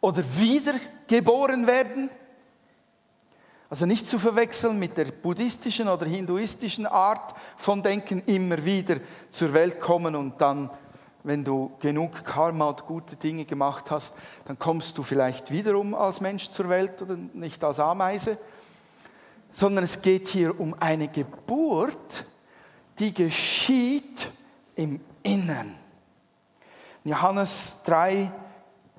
oder 0.00 0.24
wiedergeboren 0.38 1.66
werden 1.66 2.08
also 3.70 3.84
nicht 3.84 4.08
zu 4.08 4.18
verwechseln 4.18 4.78
mit 4.78 4.96
der 4.96 5.06
buddhistischen 5.06 5.88
oder 5.88 6.06
hinduistischen 6.06 6.86
Art 6.86 7.34
von 7.56 7.82
Denken, 7.82 8.22
immer 8.26 8.64
wieder 8.64 8.96
zur 9.28 9.52
Welt 9.52 9.78
kommen 9.78 10.16
und 10.16 10.40
dann, 10.40 10.70
wenn 11.22 11.44
du 11.44 11.72
genug 11.80 12.24
Karma 12.24 12.68
und 12.68 12.86
gute 12.86 13.16
Dinge 13.16 13.44
gemacht 13.44 13.90
hast, 13.90 14.14
dann 14.46 14.58
kommst 14.58 14.96
du 14.96 15.02
vielleicht 15.02 15.50
wiederum 15.50 15.94
als 15.94 16.20
Mensch 16.20 16.48
zur 16.48 16.70
Welt 16.70 17.02
oder 17.02 17.16
nicht 17.34 17.62
als 17.62 17.78
Ameise, 17.78 18.38
sondern 19.52 19.84
es 19.84 20.00
geht 20.00 20.28
hier 20.28 20.58
um 20.58 20.74
eine 20.80 21.08
Geburt, 21.08 22.24
die 22.98 23.12
geschieht 23.12 24.30
im 24.76 25.00
Innern. 25.22 25.74
Johannes 27.04 27.76
3, 27.84 28.32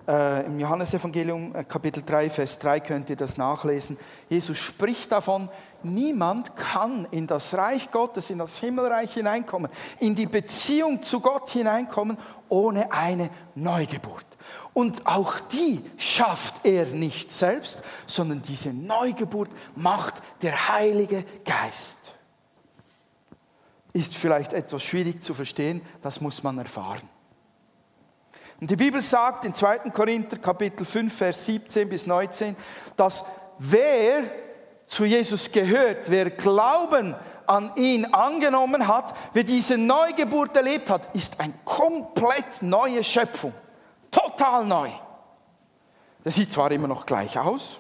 äh, 0.10 0.46
Im 0.48 0.60
Johannesevangelium 0.60 1.56
äh, 1.56 1.64
Kapitel 1.64 2.02
3, 2.04 2.32
Vers 2.32 2.58
3 2.58 2.80
könnt 2.80 3.10
ihr 3.12 3.16
das 3.16 3.38
nachlesen. 3.38 3.96
Jesus 4.28 4.58
spricht 4.58 5.12
davon, 5.12 5.50
niemand 5.84 6.56
kann 6.56 7.08
in 7.12 7.28
das 7.28 7.54
Reich 7.54 7.92
Gottes, 7.92 8.32
in 8.32 8.40
das 8.40 8.58
Himmelreich 8.58 9.14
hineinkommen, 9.14 9.70
in 10.00 10.16
die 10.16 10.26
Beziehung 10.26 11.04
zu 11.04 11.20
Gott 11.20 11.52
hineinkommen, 11.52 12.18
ohne 12.50 12.92
eine 12.92 13.30
Neugeburt. 13.54 14.26
Und 14.74 15.06
auch 15.06 15.40
die 15.40 15.86
schafft 15.98 16.66
er 16.66 16.88
nicht 16.88 17.32
selbst, 17.32 17.84
sondern 18.08 18.42
diese 18.42 18.74
Neugeburt 18.74 19.52
macht 19.76 20.16
der 20.42 20.70
Heilige 20.70 21.24
Geist. 21.46 22.14
Ist 23.94 24.16
vielleicht 24.16 24.54
etwas 24.54 24.82
schwierig 24.82 25.22
zu 25.22 25.36
verstehen, 25.36 25.82
das 26.02 26.20
muss 26.20 26.42
man 26.42 26.58
erfahren. 26.58 27.08
Und 28.60 28.70
die 28.70 28.76
Bibel 28.76 29.02
sagt 29.02 29.46
in 29.46 29.56
2. 29.56 29.90
Korinther 29.92 30.38
Kapitel 30.38 30.86
5, 30.86 31.16
Vers 31.16 31.46
17 31.46 31.88
bis 31.88 32.06
19, 32.06 32.56
dass 32.98 33.24
wer 33.58 34.24
zu 34.86 35.06
Jesus 35.06 35.52
gehört, 35.52 36.10
wer 36.10 36.30
Glauben 36.32 37.16
an 37.48 37.72
ihn 37.76 38.06
angenommen 38.14 38.88
hat, 38.88 39.16
wer 39.34 39.44
diese 39.44 39.78
Neugeburt 39.78 40.56
erlebt 40.58 40.90
hat, 40.90 41.16
ist 41.16 41.40
eine 41.40 41.54
komplett 41.64 42.62
neue 42.62 43.04
Schöpfung. 43.04 43.54
Total 44.12 44.66
neu. 44.66 44.90
Der 46.26 46.32
sieht 46.32 46.52
zwar 46.52 46.72
immer 46.72 46.88
noch 46.88 47.06
gleich 47.06 47.40
aus, 47.40 47.80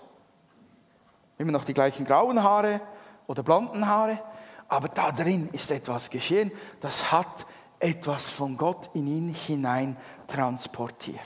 immer 1.37 1.51
noch 1.51 1.65
die 1.65 1.73
gleichen 1.73 2.05
grauen 2.05 2.41
Haare 2.41 2.79
oder 3.27 3.43
blonden 3.43 3.85
Haare, 3.85 4.19
aber 4.69 4.87
da 4.87 5.11
drin 5.11 5.49
ist 5.51 5.71
etwas 5.71 6.09
geschehen, 6.09 6.51
das 6.79 7.11
hat 7.11 7.45
etwas 7.79 8.29
von 8.29 8.57
Gott 8.57 8.89
in 8.93 9.07
ihn 9.07 9.33
hinein 9.33 9.97
transportiert. 10.27 11.19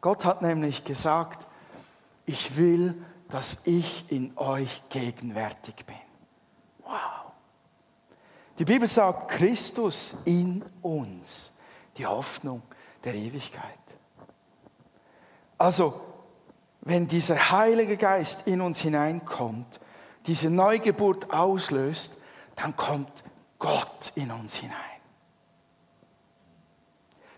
Gott 0.00 0.24
hat 0.24 0.42
nämlich 0.42 0.84
gesagt, 0.84 1.46
ich 2.26 2.56
will, 2.56 2.94
dass 3.28 3.58
ich 3.64 4.04
in 4.10 4.36
euch 4.36 4.82
gegenwärtig 4.90 5.86
bin. 5.86 5.96
Wow. 6.84 7.32
Die 8.58 8.64
Bibel 8.64 8.86
sagt, 8.86 9.30
Christus 9.30 10.16
in 10.24 10.64
uns, 10.82 11.52
die 11.96 12.06
Hoffnung 12.06 12.62
der 13.04 13.14
Ewigkeit. 13.14 13.78
Also, 15.56 16.00
wenn 16.82 17.06
dieser 17.06 17.52
Heilige 17.52 17.96
Geist 17.96 18.46
in 18.46 18.60
uns 18.60 18.80
hineinkommt, 18.80 19.80
diese 20.26 20.50
Neugeburt 20.50 21.32
auslöst, 21.32 22.20
dann 22.56 22.76
kommt 22.76 23.24
Gott 23.58 24.12
in 24.16 24.30
uns 24.30 24.56
hinein. 24.56 24.91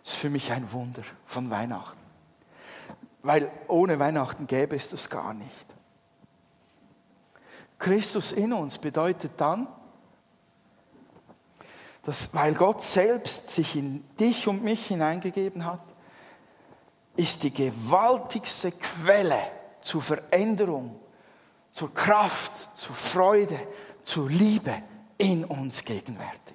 Das 0.04 0.12
ist 0.12 0.18
für 0.18 0.28
mich 0.28 0.52
ein 0.52 0.70
Wunder 0.70 1.02
von 1.24 1.48
Weihnachten. 1.48 1.98
Weil 3.22 3.50
ohne 3.68 3.98
Weihnachten 3.98 4.46
gäbe 4.46 4.76
es 4.76 4.90
das 4.90 5.08
gar 5.08 5.32
nicht. 5.32 5.66
Christus 7.78 8.32
in 8.32 8.52
uns 8.52 8.76
bedeutet 8.76 9.32
dann, 9.38 9.66
dass 12.02 12.34
weil 12.34 12.54
Gott 12.54 12.82
selbst 12.82 13.50
sich 13.50 13.76
in 13.76 14.04
dich 14.18 14.46
und 14.46 14.62
mich 14.62 14.86
hineingegeben 14.86 15.64
hat, 15.64 15.80
ist 17.16 17.42
die 17.42 17.52
gewaltigste 17.52 18.72
Quelle 18.72 19.40
zur 19.80 20.02
Veränderung, 20.02 21.00
zur 21.72 21.94
Kraft, 21.94 22.68
zur 22.74 22.94
Freude, 22.94 23.58
zur 24.02 24.28
Liebe 24.28 24.82
in 25.16 25.46
uns 25.46 25.82
gegenwärtig. 25.82 26.53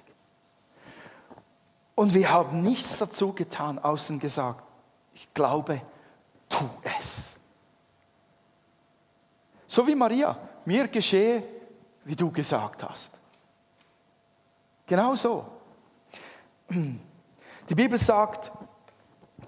Und 2.00 2.14
wir 2.14 2.30
haben 2.30 2.62
nichts 2.62 2.96
dazu 2.96 3.34
getan, 3.34 3.78
außer 3.78 4.16
gesagt, 4.16 4.64
ich 5.12 5.34
glaube, 5.34 5.82
tu 6.48 6.64
es. 6.98 7.24
So 9.66 9.86
wie 9.86 9.94
Maria, 9.94 10.34
mir 10.64 10.88
geschehe, 10.88 11.42
wie 12.06 12.16
du 12.16 12.30
gesagt 12.30 12.82
hast. 12.84 13.10
Genau 14.86 15.14
so. 15.14 15.44
Die 16.70 17.74
Bibel 17.74 17.98
sagt, 17.98 18.50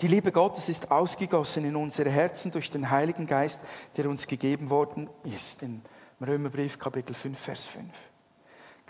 die 0.03 0.09
Liebe 0.09 0.31
Gottes 0.31 0.69
ist 0.69 0.91
ausgegossen 0.91 1.65
in 1.65 1.75
unsere 1.75 2.11
Herzen 2.11 2.53
durch 2.53 2.69
den 2.69 2.91
Heiligen 2.91 3.27
Geist, 3.27 3.61
der 3.97 4.11
uns 4.11 4.27
gegeben 4.27 4.69
worden 4.69 5.09
ist. 5.25 5.63
Im 5.63 5.81
Römerbrief 6.21 6.79
Kapitel 6.79 7.15
5, 7.15 7.39
Vers 7.39 7.67
5. 7.69 7.89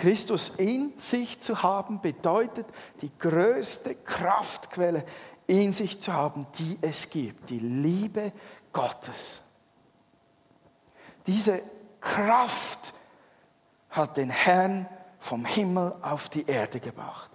Christus 0.03 0.49
in 0.57 0.93
sich 0.99 1.38
zu 1.38 1.62
haben, 1.62 2.01
bedeutet 2.01 2.67
die 3.03 3.11
größte 3.21 3.95
Kraftquelle 3.95 5.05
in 5.47 5.73
sich 5.73 6.01
zu 6.01 6.12
haben, 6.12 6.45
die 6.59 6.77
es 6.81 7.09
gibt, 7.09 7.51
die 7.51 7.61
Liebe 7.61 8.33
Gottes. 8.73 9.43
Diese 11.25 11.62
Kraft 12.01 12.95
hat 13.91 14.17
den 14.17 14.31
Herrn 14.31 14.88
vom 15.21 15.45
Himmel 15.45 15.95
auf 16.03 16.29
die 16.29 16.49
Erde 16.49 16.81
gebracht, 16.81 17.31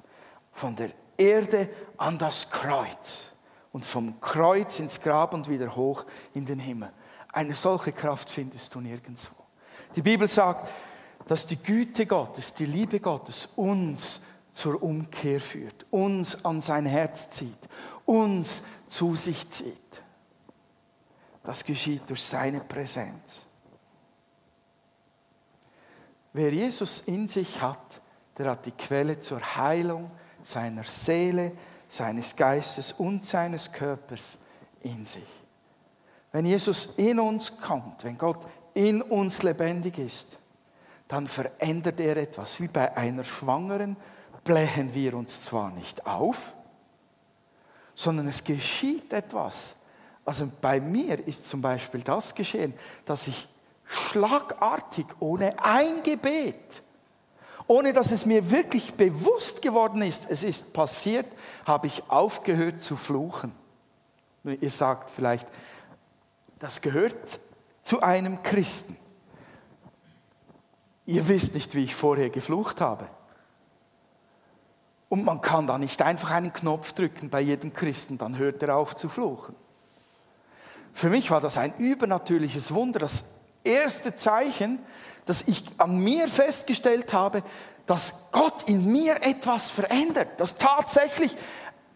von 0.51 0.75
der 0.75 0.91
Erde 1.15 1.69
an 1.95 2.17
das 2.17 2.51
Kreuz 2.51 3.27
und 3.71 3.85
vom 3.85 4.19
Kreuz 4.19 4.77
ins 4.81 4.99
Grab 4.99 5.33
und 5.33 5.47
wieder 5.47 5.73
hoch 5.73 6.03
in 6.33 6.45
den 6.45 6.59
Himmel. 6.59 6.91
Eine 7.31 7.55
solche 7.55 7.93
Kraft 7.93 8.29
findest 8.29 8.75
du 8.75 8.81
nirgendwo. 8.81 9.31
Die 9.95 10.01
Bibel 10.01 10.27
sagt, 10.27 10.67
dass 11.27 11.45
die 11.45 11.57
Güte 11.57 12.05
Gottes, 12.05 12.53
die 12.53 12.65
Liebe 12.65 12.99
Gottes 12.99 13.49
uns 13.55 14.21
zur 14.53 14.81
Umkehr 14.81 15.39
führt, 15.39 15.85
uns 15.91 16.43
an 16.45 16.61
sein 16.61 16.85
Herz 16.85 17.29
zieht, 17.29 17.69
uns 18.05 18.63
zu 18.87 19.15
sich 19.15 19.49
zieht. 19.51 19.75
Das 21.43 21.63
geschieht 21.63 22.09
durch 22.09 22.23
seine 22.23 22.61
Präsenz. 22.61 23.45
Wer 26.33 26.53
Jesus 26.53 27.01
in 27.01 27.27
sich 27.27 27.61
hat, 27.61 28.01
der 28.37 28.51
hat 28.51 28.65
die 28.65 28.71
Quelle 28.71 29.19
zur 29.19 29.39
Heilung 29.55 30.11
seiner 30.43 30.83
Seele, 30.83 31.51
seines 31.89 32.35
Geistes 32.35 32.91
und 32.93 33.25
seines 33.25 33.71
Körpers 33.71 34.37
in 34.81 35.05
sich. 35.05 35.27
Wenn 36.31 36.45
Jesus 36.45 36.93
in 36.97 37.19
uns 37.19 37.59
kommt, 37.59 38.03
wenn 38.03 38.17
Gott 38.17 38.45
in 38.73 39.01
uns 39.01 39.43
lebendig 39.43 39.97
ist, 39.97 40.37
dann 41.07 41.27
verändert 41.27 41.99
er 41.99 42.17
etwas. 42.17 42.59
Wie 42.59 42.67
bei 42.67 42.95
einer 42.97 43.23
Schwangeren 43.23 43.95
blähen 44.43 44.93
wir 44.93 45.13
uns 45.15 45.43
zwar 45.43 45.71
nicht 45.71 46.05
auf, 46.05 46.53
sondern 47.95 48.27
es 48.27 48.43
geschieht 48.43 49.11
etwas. 49.13 49.75
Also 50.25 50.49
bei 50.61 50.79
mir 50.79 51.25
ist 51.27 51.47
zum 51.47 51.61
Beispiel 51.61 52.01
das 52.01 52.35
geschehen, 52.35 52.73
dass 53.05 53.27
ich 53.27 53.47
schlagartig 53.85 55.05
ohne 55.19 55.63
ein 55.63 56.03
Gebet, 56.03 56.81
ohne 57.67 57.93
dass 57.93 58.11
es 58.11 58.25
mir 58.25 58.51
wirklich 58.51 58.93
bewusst 58.95 59.61
geworden 59.61 60.01
ist, 60.01 60.23
es 60.29 60.43
ist 60.43 60.73
passiert, 60.73 61.25
habe 61.65 61.87
ich 61.87 62.09
aufgehört 62.09 62.81
zu 62.81 62.95
fluchen. 62.95 63.53
Ihr 64.43 64.71
sagt 64.71 65.11
vielleicht, 65.11 65.47
das 66.59 66.81
gehört 66.81 67.39
zu 67.83 68.01
einem 68.01 68.43
Christen. 68.43 68.97
Ihr 71.07 71.27
wisst 71.29 71.55
nicht, 71.55 71.73
wie 71.73 71.85
ich 71.85 71.95
vorher 71.95 72.29
geflucht 72.29 72.81
habe. 72.81 73.07
Und 75.09 75.23
man 75.23 75.39
kann 75.39 75.65
da 75.65 75.77
nicht 75.77 76.01
einfach 76.01 76.31
einen 76.31 76.51
Knopf 76.51 76.91
drücken 76.91 77.29
bei 77.29 77.39
jedem 77.39 77.73
Christen, 77.73 78.17
dann 78.17 78.37
hört 78.37 78.61
er 78.61 78.75
auf 78.75 78.93
zu 78.93 79.07
fluchen. 79.07 79.55
Für 80.93 81.09
mich 81.09 81.31
war 81.31 81.39
das 81.39 81.57
ein 81.57 81.73
übernatürliches 81.77 82.73
Wunder, 82.73 82.99
das 82.99 83.23
erste 83.63 84.17
Zeichen, 84.17 84.79
dass 85.25 85.43
ich 85.43 85.63
an 85.77 85.97
mir 85.97 86.27
festgestellt 86.27 87.13
habe, 87.13 87.41
dass 87.85 88.13
Gott 88.33 88.67
in 88.67 88.91
mir 88.91 89.23
etwas 89.23 89.69
verändert, 89.69 90.27
dass 90.39 90.57
tatsächlich 90.57 91.35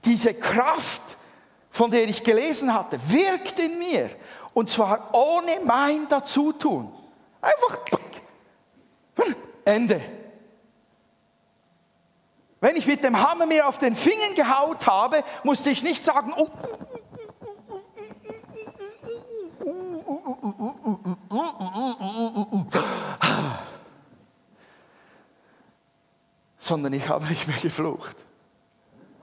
diese 0.05 0.33
Kraft, 0.33 1.17
von 1.69 1.91
der 1.91 2.07
ich 2.07 2.23
gelesen 2.23 2.73
hatte, 2.73 2.97
wirkt 3.07 3.59
in 3.59 3.77
mir. 3.77 4.09
Und 4.53 4.69
zwar 4.69 5.13
ohne 5.13 5.59
mein 5.65 6.07
Dazutun. 6.07 6.93
Einfach 7.41 7.83
Ende. 9.65 10.01
Wenn 12.59 12.75
ich 12.75 12.85
mit 12.85 13.03
dem 13.03 13.19
Hammer 13.19 13.45
mir 13.47 13.67
auf 13.67 13.79
den 13.79 13.95
Finger 13.95 14.35
gehaut 14.35 14.85
habe, 14.85 15.23
musste 15.43 15.71
ich 15.71 15.83
nicht 15.83 16.03
sagen, 16.03 16.31
oh, 16.37 16.47
sondern 26.57 26.93
ich 26.93 27.09
habe 27.09 27.25
nicht 27.25 27.47
mehr 27.47 27.57
geflucht. 27.57 28.15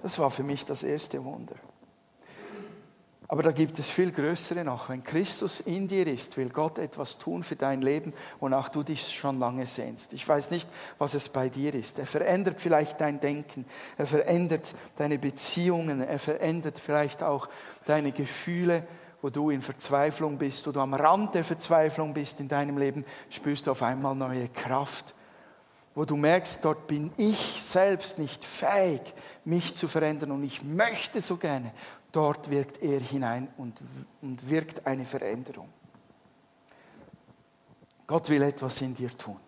Das 0.02 0.18
war 0.18 0.30
für 0.30 0.42
mich 0.42 0.64
das 0.64 0.82
erste 0.82 1.24
Wunder. 1.24 1.54
Aber 3.30 3.42
da 3.42 3.52
gibt 3.52 3.78
es 3.78 3.90
viel 3.90 4.10
größere 4.10 4.64
noch. 4.64 4.88
Wenn 4.88 5.04
Christus 5.04 5.60
in 5.60 5.86
dir 5.86 6.06
ist, 6.06 6.38
will 6.38 6.48
Gott 6.48 6.78
etwas 6.78 7.18
tun 7.18 7.42
für 7.42 7.56
dein 7.56 7.82
Leben, 7.82 8.14
wonach 8.40 8.70
du 8.70 8.82
dich 8.82 9.14
schon 9.14 9.38
lange 9.38 9.66
sehnst. 9.66 10.14
Ich 10.14 10.26
weiß 10.26 10.50
nicht, 10.50 10.66
was 10.96 11.12
es 11.12 11.28
bei 11.28 11.50
dir 11.50 11.74
ist. 11.74 11.98
Er 11.98 12.06
verändert 12.06 12.56
vielleicht 12.58 13.02
dein 13.02 13.20
Denken, 13.20 13.66
er 13.98 14.06
verändert 14.06 14.74
deine 14.96 15.18
Beziehungen, 15.18 16.00
er 16.00 16.18
verändert 16.18 16.78
vielleicht 16.78 17.22
auch 17.22 17.50
deine 17.84 18.12
Gefühle, 18.12 18.82
wo 19.20 19.28
du 19.28 19.50
in 19.50 19.60
Verzweiflung 19.60 20.38
bist, 20.38 20.66
wo 20.66 20.72
du 20.72 20.80
am 20.80 20.94
Rand 20.94 21.34
der 21.34 21.44
Verzweiflung 21.44 22.14
bist 22.14 22.40
in 22.40 22.48
deinem 22.48 22.78
Leben, 22.78 23.04
spürst 23.28 23.66
du 23.66 23.72
auf 23.72 23.82
einmal 23.82 24.14
neue 24.14 24.48
Kraft 24.48 25.14
wo 25.98 26.04
du 26.04 26.14
merkst, 26.14 26.64
dort 26.64 26.86
bin 26.86 27.10
ich 27.16 27.60
selbst 27.60 28.20
nicht 28.20 28.44
fähig, 28.44 29.00
mich 29.44 29.74
zu 29.74 29.88
verändern 29.88 30.30
und 30.30 30.44
ich 30.44 30.62
möchte 30.62 31.20
so 31.20 31.36
gerne 31.38 31.72
dort 32.18 32.50
wirkt 32.50 32.82
er 32.82 32.98
hinein 32.98 33.46
und, 33.58 33.78
wirkt 34.50 34.84
eine 34.84 35.06
Veränderung. 35.06 35.68
Gott 38.08 38.28
will 38.28 38.42
etwas 38.42 38.80
in 38.80 38.92
dir 38.92 39.16
tun. 39.16 39.38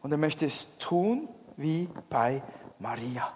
Und 0.00 0.10
er 0.10 0.16
möchte 0.16 0.46
es 0.46 0.78
tun 0.78 1.28
wie 1.58 1.86
bei 2.08 2.42
Maria. 2.78 3.30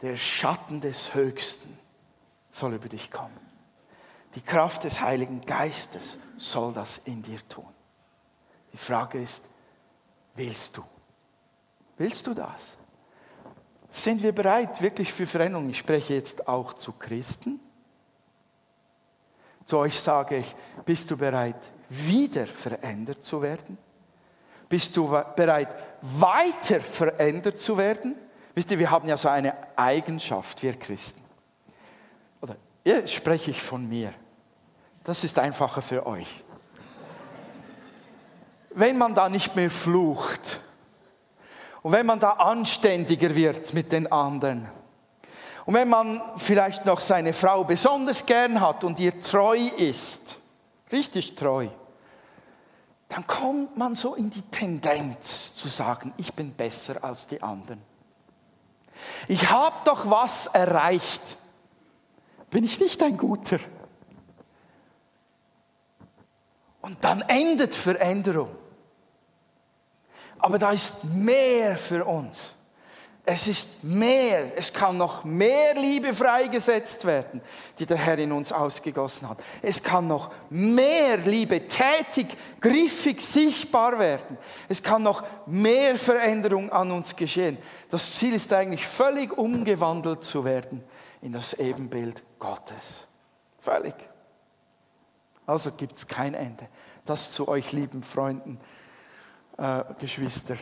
Der 0.00 0.16
Schatten 0.16 0.80
des 0.80 1.12
Höchsten 1.12 1.78
soll 2.50 2.72
über 2.72 2.88
dich 2.88 3.10
kommen. 3.10 3.38
Die 4.34 4.40
Kraft 4.40 4.84
des 4.84 5.02
Heiligen 5.02 5.42
Geistes 5.42 6.18
soll 6.38 6.72
das 6.72 6.96
in 7.04 7.22
dir 7.22 7.46
tun. 7.46 7.74
Die 8.72 8.78
Frage 8.78 9.20
ist, 9.20 9.42
willst 10.34 10.78
du? 10.78 10.84
Willst 11.98 12.26
du 12.26 12.32
das? 12.32 12.77
Sind 13.90 14.22
wir 14.22 14.32
bereit 14.32 14.80
wirklich 14.82 15.12
für 15.12 15.26
Veränderung? 15.26 15.70
Ich 15.70 15.78
spreche 15.78 16.14
jetzt 16.14 16.46
auch 16.46 16.74
zu 16.74 16.92
Christen. 16.92 17.58
Zu 19.64 19.78
euch 19.78 19.98
sage 19.98 20.38
ich, 20.38 20.56
bist 20.84 21.10
du 21.10 21.16
bereit, 21.16 21.56
wieder 21.88 22.46
verändert 22.46 23.22
zu 23.22 23.42
werden? 23.42 23.78
Bist 24.68 24.96
du 24.96 25.08
bereit, 25.34 25.68
weiter 26.02 26.80
verändert 26.80 27.58
zu 27.58 27.76
werden? 27.76 28.14
Wisst 28.54 28.70
ihr, 28.70 28.78
wir 28.78 28.90
haben 28.90 29.08
ja 29.08 29.16
so 29.16 29.28
eine 29.28 29.54
Eigenschaft, 29.76 30.62
wir 30.62 30.78
Christen. 30.78 31.22
Oder 32.40 32.56
jetzt 32.84 33.12
spreche 33.12 33.50
ich 33.50 33.62
von 33.62 33.88
mir. 33.88 34.12
Das 35.04 35.24
ist 35.24 35.38
einfacher 35.38 35.80
für 35.80 36.06
euch. 36.06 36.44
Wenn 38.70 38.98
man 38.98 39.14
da 39.14 39.28
nicht 39.28 39.56
mehr 39.56 39.70
flucht 39.70 40.60
und 41.82 41.92
wenn 41.92 42.06
man 42.06 42.20
da 42.20 42.30
anständiger 42.32 43.34
wird 43.34 43.72
mit 43.74 43.92
den 43.92 44.10
anderen 44.10 44.68
und 45.68 45.74
wenn 45.74 45.88
man 45.88 46.20
vielleicht 46.38 46.86
noch 46.86 46.98
seine 47.00 47.34
Frau 47.34 47.64
besonders 47.64 48.24
gern 48.24 48.60
hat 48.60 48.84
und 48.84 48.98
ihr 48.98 49.20
treu 49.20 49.58
ist, 49.76 50.36
richtig 50.90 51.34
treu, 51.34 51.68
dann 53.08 53.26
kommt 53.26 53.76
man 53.76 53.94
so 53.94 54.14
in 54.14 54.30
die 54.30 54.42
Tendenz 54.42 55.54
zu 55.54 55.68
sagen, 55.68 56.12
ich 56.16 56.32
bin 56.32 56.52
besser 56.52 57.04
als 57.04 57.26
die 57.26 57.42
anderen. 57.42 57.82
Ich 59.28 59.50
habe 59.50 59.76
doch 59.84 60.10
was 60.10 60.46
erreicht. 60.46 61.36
Bin 62.50 62.64
ich 62.64 62.80
nicht 62.80 63.02
ein 63.02 63.16
guter? 63.16 63.58
Und 66.80 67.02
dann 67.04 67.20
endet 67.22 67.74
Veränderung. 67.74 68.50
Aber 70.38 70.58
da 70.58 70.70
ist 70.70 71.04
mehr 71.04 71.76
für 71.76 72.04
uns. 72.04 72.54
Es 73.30 73.46
ist 73.46 73.84
mehr, 73.84 74.56
es 74.56 74.72
kann 74.72 74.96
noch 74.96 75.22
mehr 75.22 75.74
Liebe 75.74 76.14
freigesetzt 76.14 77.04
werden, 77.04 77.42
die 77.78 77.84
der 77.84 77.98
Herr 77.98 78.18
in 78.18 78.32
uns 78.32 78.52
ausgegossen 78.52 79.28
hat. 79.28 79.38
Es 79.60 79.82
kann 79.82 80.08
noch 80.08 80.32
mehr 80.48 81.18
Liebe 81.18 81.68
tätig, 81.68 82.28
griffig, 82.58 83.20
sichtbar 83.20 83.98
werden. 83.98 84.38
Es 84.66 84.82
kann 84.82 85.02
noch 85.02 85.22
mehr 85.44 85.98
Veränderung 85.98 86.72
an 86.72 86.90
uns 86.90 87.14
geschehen. 87.14 87.58
Das 87.90 88.16
Ziel 88.16 88.32
ist 88.32 88.50
eigentlich 88.50 88.86
völlig 88.86 89.36
umgewandelt 89.36 90.24
zu 90.24 90.46
werden 90.46 90.82
in 91.20 91.34
das 91.34 91.52
Ebenbild 91.52 92.22
Gottes. 92.38 93.06
Völlig. 93.60 93.94
Also 95.44 95.70
gibt 95.72 95.98
es 95.98 96.06
kein 96.06 96.32
Ende. 96.32 96.66
Das 97.04 97.30
zu 97.32 97.46
euch 97.46 97.72
lieben 97.72 98.02
Freunden, 98.02 98.58
äh, 99.58 99.84
Geschwister 100.00 100.56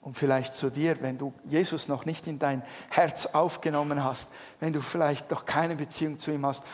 und 0.00 0.18
vielleicht 0.18 0.54
zu 0.54 0.68
dir, 0.68 1.00
wenn 1.00 1.16
du 1.16 1.32
Jesus 1.44 1.88
noch 1.88 2.04
nicht 2.04 2.26
in 2.26 2.38
dein 2.38 2.62
Herz 2.90 3.26
aufgenommen 3.26 4.02
hast, 4.02 4.28
wenn 4.58 4.72
du 4.72 4.80
vielleicht 4.80 5.30
noch 5.30 5.44
keine 5.46 5.76
Beziehung 5.76 6.18
zu 6.18 6.32
ihm 6.32 6.44
hast, 6.44 6.64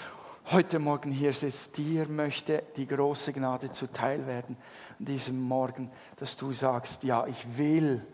heute 0.47 0.79
Morgen 0.79 1.13
hier 1.13 1.35
sitzt, 1.35 1.77
dir 1.77 2.09
möchte 2.09 2.63
die 2.77 2.87
große 2.87 3.35
Gnade 3.35 3.71
zuteil 3.71 4.27
werden, 4.27 4.57
an 4.99 5.05
diesem 5.05 5.41
Morgen, 5.41 5.91
dass 6.17 6.39
du 6.39 6.53
sagst, 6.53 7.03
ja, 7.05 7.27
ich 7.27 7.57
will, 7.57 8.07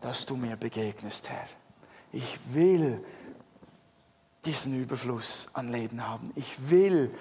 dass 0.00 0.24
du 0.24 0.36
mir 0.36 0.56
begegnest, 0.56 1.28
Herr. 1.28 1.46
Ich 2.12 2.38
will 2.52 3.02
diesen 4.44 4.80
Überfluss 4.80 5.48
an 5.52 5.72
Leben 5.72 6.06
haben. 6.06 6.30
Ich 6.36 6.70
will 6.70 7.12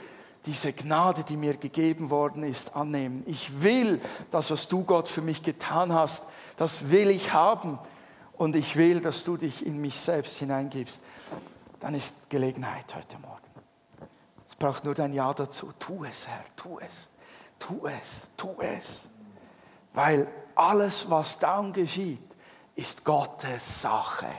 diese 0.45 0.73
Gnade, 0.73 1.23
die 1.23 1.37
mir 1.37 1.55
gegeben 1.55 2.09
worden 2.09 2.43
ist, 2.43 2.75
annehmen. 2.75 3.23
Ich 3.27 3.61
will 3.61 4.01
das, 4.31 4.51
was 4.51 4.67
du 4.67 4.83
Gott 4.83 5.07
für 5.07 5.21
mich 5.21 5.43
getan 5.43 5.93
hast, 5.93 6.25
das 6.57 6.89
will 6.89 7.09
ich 7.09 7.33
haben 7.33 7.79
und 8.33 8.55
ich 8.55 8.75
will, 8.75 8.99
dass 8.99 9.23
du 9.23 9.37
dich 9.37 9.65
in 9.65 9.77
mich 9.79 9.99
selbst 9.99 10.37
hineingibst, 10.37 11.01
dann 11.79 11.95
ist 11.95 12.29
Gelegenheit 12.29 12.93
heute 12.95 13.17
Morgen. 13.19 13.43
Es 14.45 14.55
braucht 14.55 14.83
nur 14.83 14.95
dein 14.95 15.13
Ja 15.13 15.33
dazu. 15.33 15.73
Tu 15.79 16.05
es, 16.05 16.27
Herr, 16.27 16.43
tu 16.55 16.79
es, 16.79 17.07
tu 17.57 17.87
es, 17.87 18.21
tu 18.37 18.55
es. 18.59 19.01
Weil 19.93 20.27
alles, 20.55 21.09
was 21.09 21.39
dann 21.39 21.73
geschieht, 21.73 22.21
ist 22.75 23.03
Gottes 23.03 23.81
Sache. 23.81 24.31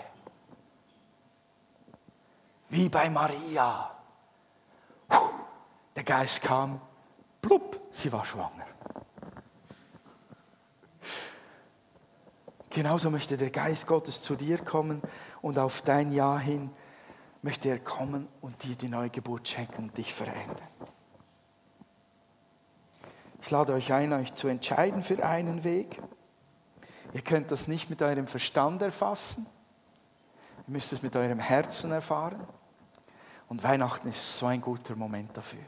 Wie 2.69 2.89
bei 2.89 3.09
Maria. 3.11 3.94
Der 5.97 6.05
Geist 6.05 6.43
kam, 6.43 6.81
plupp, 7.41 7.81
sie 7.93 8.13
war 8.13 8.25
schwanger. 8.25 8.67
Genauso 12.71 13.09
möchte 13.11 13.37
der 13.37 13.51
Geist 13.51 13.87
Gottes 13.87 14.21
zu 14.21 14.35
dir 14.35 14.59
kommen 14.59 15.01
und 15.43 15.59
auf 15.59 15.83
dein 15.83 16.11
Ja 16.11 16.39
hin 16.39 16.71
möchte 17.41 17.69
er 17.69 17.79
kommen 17.79 18.27
und 18.41 18.63
dir 18.65 18.75
die 18.75 18.89
neue 18.89 19.11
Geburt 19.11 19.47
schenken 19.47 19.85
und 19.85 19.97
dich 19.97 20.13
verändern. 20.13 20.69
Ich 23.43 23.51
lade 23.51 23.75
euch 23.75 23.93
ein, 23.93 24.13
euch 24.15 24.35
zu 24.35 24.49
entscheiden 24.49 25.05
für 25.05 25.25
einen 25.25 25.63
Weg. 25.63 26.01
Ihr 27.13 27.21
könnt 27.21 27.51
das 27.51 27.69
nicht 27.69 27.91
mit 27.91 28.01
eurem 28.03 28.27
Verstand 28.27 28.83
erfassen. 28.83 29.47
Ihr 30.67 30.73
müsst 30.73 30.93
es 30.95 31.03
mit 31.03 31.15
eurem 31.15 31.39
Herzen 31.39 31.93
erfahren. 31.93 32.45
Und 33.49 33.63
Weihnachten 33.63 34.09
ist 34.09 34.37
so 34.37 34.47
ein 34.47 34.63
guter 34.63 34.97
Moment 34.97 35.37
dafür, 35.37 35.61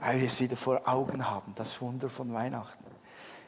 weil 0.00 0.20
wir 0.20 0.28
es 0.28 0.40
wieder 0.40 0.56
vor 0.56 0.88
Augen 0.88 1.28
haben, 1.28 1.54
das 1.54 1.80
Wunder 1.80 2.08
von 2.10 2.32
Weihnachten. 2.32 2.84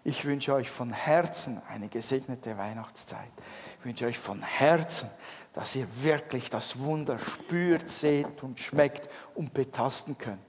Ich 0.04 0.24
wünsche 0.26 0.54
euch 0.54 0.70
von 0.70 0.92
Herzen 0.92 1.62
eine 1.68 1.88
gesegnete 1.88 2.58
Weihnachtszeit. 2.58 3.30
Ich 3.78 3.86
wünsche 3.86 4.06
euch 4.06 4.18
von 4.18 4.42
Herzen, 4.42 5.08
dass 5.54 5.74
ihr 5.74 5.86
wirklich 6.02 6.50
das 6.50 6.78
Wunder 6.80 7.18
spürt, 7.18 7.88
seht 7.88 8.42
und 8.42 8.60
schmeckt 8.60 9.08
und 9.34 9.54
betasten 9.54 10.18
könnt. 10.18 10.42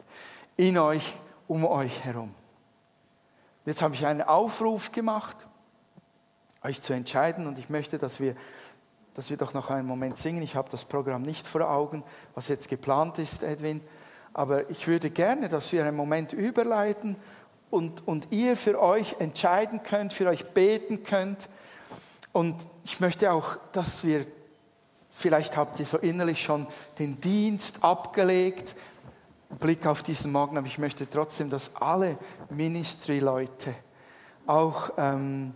In 0.57 0.77
euch, 0.77 1.15
um 1.47 1.63
euch 1.65 2.03
herum. 2.03 2.33
Jetzt 3.65 3.81
habe 3.81 3.95
ich 3.95 4.05
einen 4.05 4.21
Aufruf 4.21 4.91
gemacht, 4.91 5.37
euch 6.63 6.81
zu 6.81 6.93
entscheiden 6.93 7.47
und 7.47 7.57
ich 7.57 7.69
möchte, 7.69 7.97
dass 7.97 8.19
wir, 8.19 8.35
dass 9.13 9.29
wir 9.29 9.37
doch 9.37 9.53
noch 9.53 9.69
einen 9.69 9.87
Moment 9.87 10.17
singen. 10.17 10.41
Ich 10.41 10.55
habe 10.55 10.69
das 10.69 10.85
Programm 10.85 11.21
nicht 11.21 11.47
vor 11.47 11.69
Augen, 11.69 12.03
was 12.33 12.47
jetzt 12.47 12.67
geplant 12.67 13.19
ist, 13.19 13.41
Edwin. 13.41 13.81
Aber 14.35 14.69
ich 14.69 14.85
würde 14.85 15.11
gerne, 15.11 15.47
dass 15.47 15.71
wir 15.71 15.85
einen 15.85 15.95
Moment 15.95 16.33
überleiten 16.33 17.15
und, 17.69 18.05
und 18.05 18.27
ihr 18.31 18.57
für 18.57 18.81
euch 18.81 19.15
entscheiden 19.19 19.81
könnt, 19.81 20.11
für 20.11 20.27
euch 20.27 20.45
beten 20.47 21.03
könnt. 21.03 21.47
Und 22.33 22.53
ich 22.83 22.99
möchte 22.99 23.31
auch, 23.31 23.55
dass 23.71 24.03
wir, 24.03 24.25
vielleicht 25.09 25.55
habt 25.55 25.79
ihr 25.79 25.85
so 25.85 25.97
innerlich 25.99 26.43
schon 26.43 26.67
den 26.99 27.21
Dienst 27.21 27.85
abgelegt, 27.85 28.75
Blick 29.61 29.87
auf 29.87 30.03
diesen 30.03 30.33
Morgen, 30.33 30.57
aber 30.57 30.67
ich 30.67 30.79
möchte 30.79 31.09
trotzdem, 31.09 31.49
dass 31.49 31.73
alle 31.77 32.17
Ministry-Leute, 32.49 33.73
auch 34.47 34.91
ähm, 34.97 35.53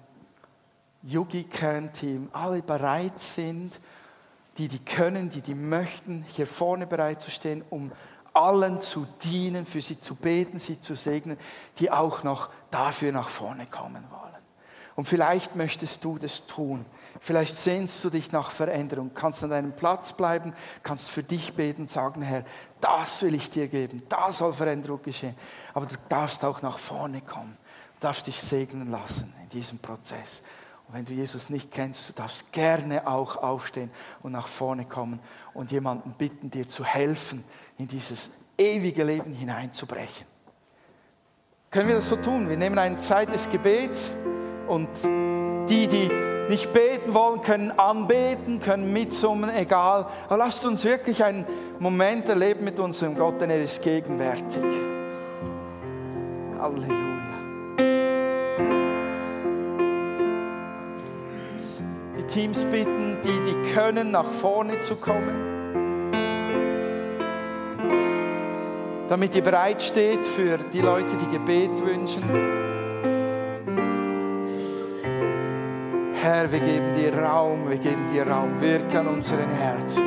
Yugi-Kernteam, 1.04 2.30
alle 2.32 2.62
bereit 2.62 3.20
sind, 3.20 3.78
die, 4.58 4.70
die 4.70 4.80
können, 4.80 5.30
die, 5.30 5.42
die 5.42 5.54
möchten, 5.54 6.24
hier 6.30 6.48
vorne 6.48 6.88
bereit 6.88 7.22
zu 7.22 7.30
stehen, 7.30 7.62
um 7.70 7.92
allen 8.34 8.82
zu 8.82 9.08
dienen, 9.24 9.66
für 9.66 9.82
sie 9.82 10.00
zu 10.00 10.16
beten, 10.16 10.60
sie 10.60 10.80
zu 10.80 10.96
segnen, 10.96 11.38
die 11.80 11.92
auch 11.92 12.24
noch 12.24 12.50
dafür 12.72 13.12
nach 13.12 13.30
vorne 13.30 13.66
kommen 13.66 14.04
wollen. 14.12 14.30
Und 14.96 15.08
vielleicht 15.08 15.56
möchtest 15.56 16.04
du 16.04 16.18
das 16.18 16.46
tun. 16.46 16.86
Vielleicht 17.22 17.56
sehnst 17.56 18.04
du 18.04 18.10
dich 18.10 18.34
nach 18.34 18.52
Veränderung. 18.52 19.12
Kannst 19.14 19.42
an 19.46 19.50
deinem 19.50 19.72
Platz 19.72 20.12
bleiben, 20.12 20.54
kannst 20.84 21.10
für 21.10 21.24
dich 21.24 21.54
beten, 21.54 21.88
sagen, 21.88 22.22
Herr, 22.22 22.44
das 22.82 23.22
will 23.22 23.34
ich 23.34 23.50
dir 23.50 23.70
geben, 23.70 24.04
da 24.10 24.32
soll 24.34 24.52
Veränderung 24.52 25.02
geschehen. 25.02 25.36
Aber 25.74 25.86
du 25.86 25.96
darfst 26.10 26.44
auch 26.44 26.62
nach 26.62 26.78
vorne 26.78 27.22
kommen, 27.22 27.58
du 27.96 28.08
darfst 28.08 28.28
dich 28.28 28.42
segnen 28.42 28.92
lassen 28.92 29.34
in 29.42 29.50
diesem 29.50 29.80
Prozess. 29.80 30.42
Und 30.90 30.96
wenn 30.96 31.06
du 31.06 31.14
Jesus 31.14 31.50
nicht 31.50 31.72
kennst, 31.72 32.10
du 32.10 32.14
darfst 32.14 32.52
gerne 32.52 33.08
auch 33.08 33.38
aufstehen 33.38 33.92
und 34.22 34.32
nach 34.32 34.48
vorne 34.48 34.86
kommen 34.86 35.20
und 35.54 35.72
jemanden 35.72 36.14
bitten, 36.14 36.52
dir 36.52 36.68
zu 36.68 36.84
helfen, 36.84 37.44
in 37.80 37.88
dieses 37.88 38.30
ewige 38.58 39.04
Leben 39.04 39.34
hineinzubrechen. 39.34 40.28
Können 41.72 41.88
wir 41.88 41.96
das 41.96 42.10
so 42.10 42.18
tun? 42.18 42.50
Wir 42.50 42.58
nehmen 42.58 42.78
eine 42.78 43.00
Zeit 43.00 43.34
des 43.34 43.50
Gebets 43.50 44.14
und 44.68 44.90
die, 45.70 45.88
die 45.88 46.10
nicht 46.50 46.74
beten 46.74 47.14
wollen, 47.14 47.42
können 47.42 47.72
anbeten, 47.72 48.60
können 48.60 48.92
mitsummen, 48.92 49.50
egal. 49.56 50.08
Aber 50.28 50.38
lasst 50.38 50.66
uns 50.66 50.84
wirklich 50.84 51.24
einen 51.24 51.46
Moment 51.80 52.28
erleben 52.28 52.66
mit 52.66 52.80
unserem 52.80 53.16
Gott, 53.16 53.40
denn 53.40 53.50
er 53.50 53.62
ist 53.62 53.82
gegenwärtig. 53.82 54.64
Halleluja. 56.60 56.98
Die 62.18 62.24
Teams 62.28 62.66
bitten, 62.66 63.18
die, 63.24 63.28
die 63.28 63.74
können, 63.74 64.12
nach 64.12 64.30
vorne 64.32 64.80
zu 64.82 64.96
kommen. 64.96 65.59
Damit 69.10 69.36
ihr 69.36 69.42
bereit 69.42 69.82
steht 69.82 70.26
für 70.26 70.58
die 70.72 70.82
Leute, 70.82 71.18
die 71.18 71.28
Gebet 71.28 71.84
wünschen. 71.84 72.24
Herr, 76.14 76.52
wir 76.52 76.60
geben 76.60 76.94
dir 76.96 77.18
Raum, 77.18 77.68
wir 77.70 77.78
geben 77.78 78.08
dir 78.12 78.28
Raum, 78.28 78.62
wirke 78.62 79.00
an 79.00 79.08
unseren 79.08 79.50
Herzen. 79.50 80.04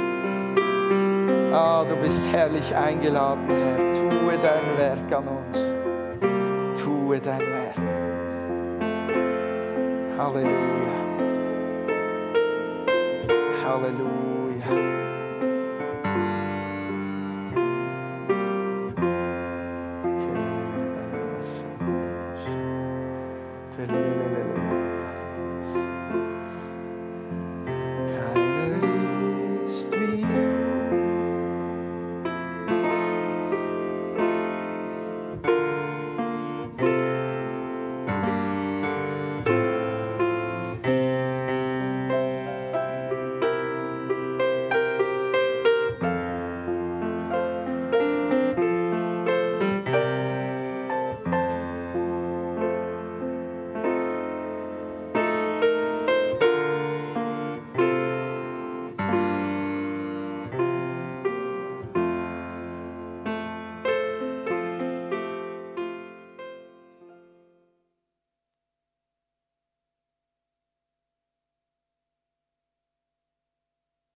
Ah, 1.52 1.84
du 1.84 1.96
bist 1.96 2.30
herrlich 2.32 2.74
eingeladen, 2.74 3.44
Herr. 3.48 3.92
Tue 3.92 4.38
dein 4.40 4.78
Werk 4.78 5.12
an 5.12 5.28
uns. 5.28 6.80
Tue 6.80 7.20
dein 7.20 7.40
Werk. 7.40 7.76
Halleluja. 10.16 10.92
Halleluja. 13.64 15.11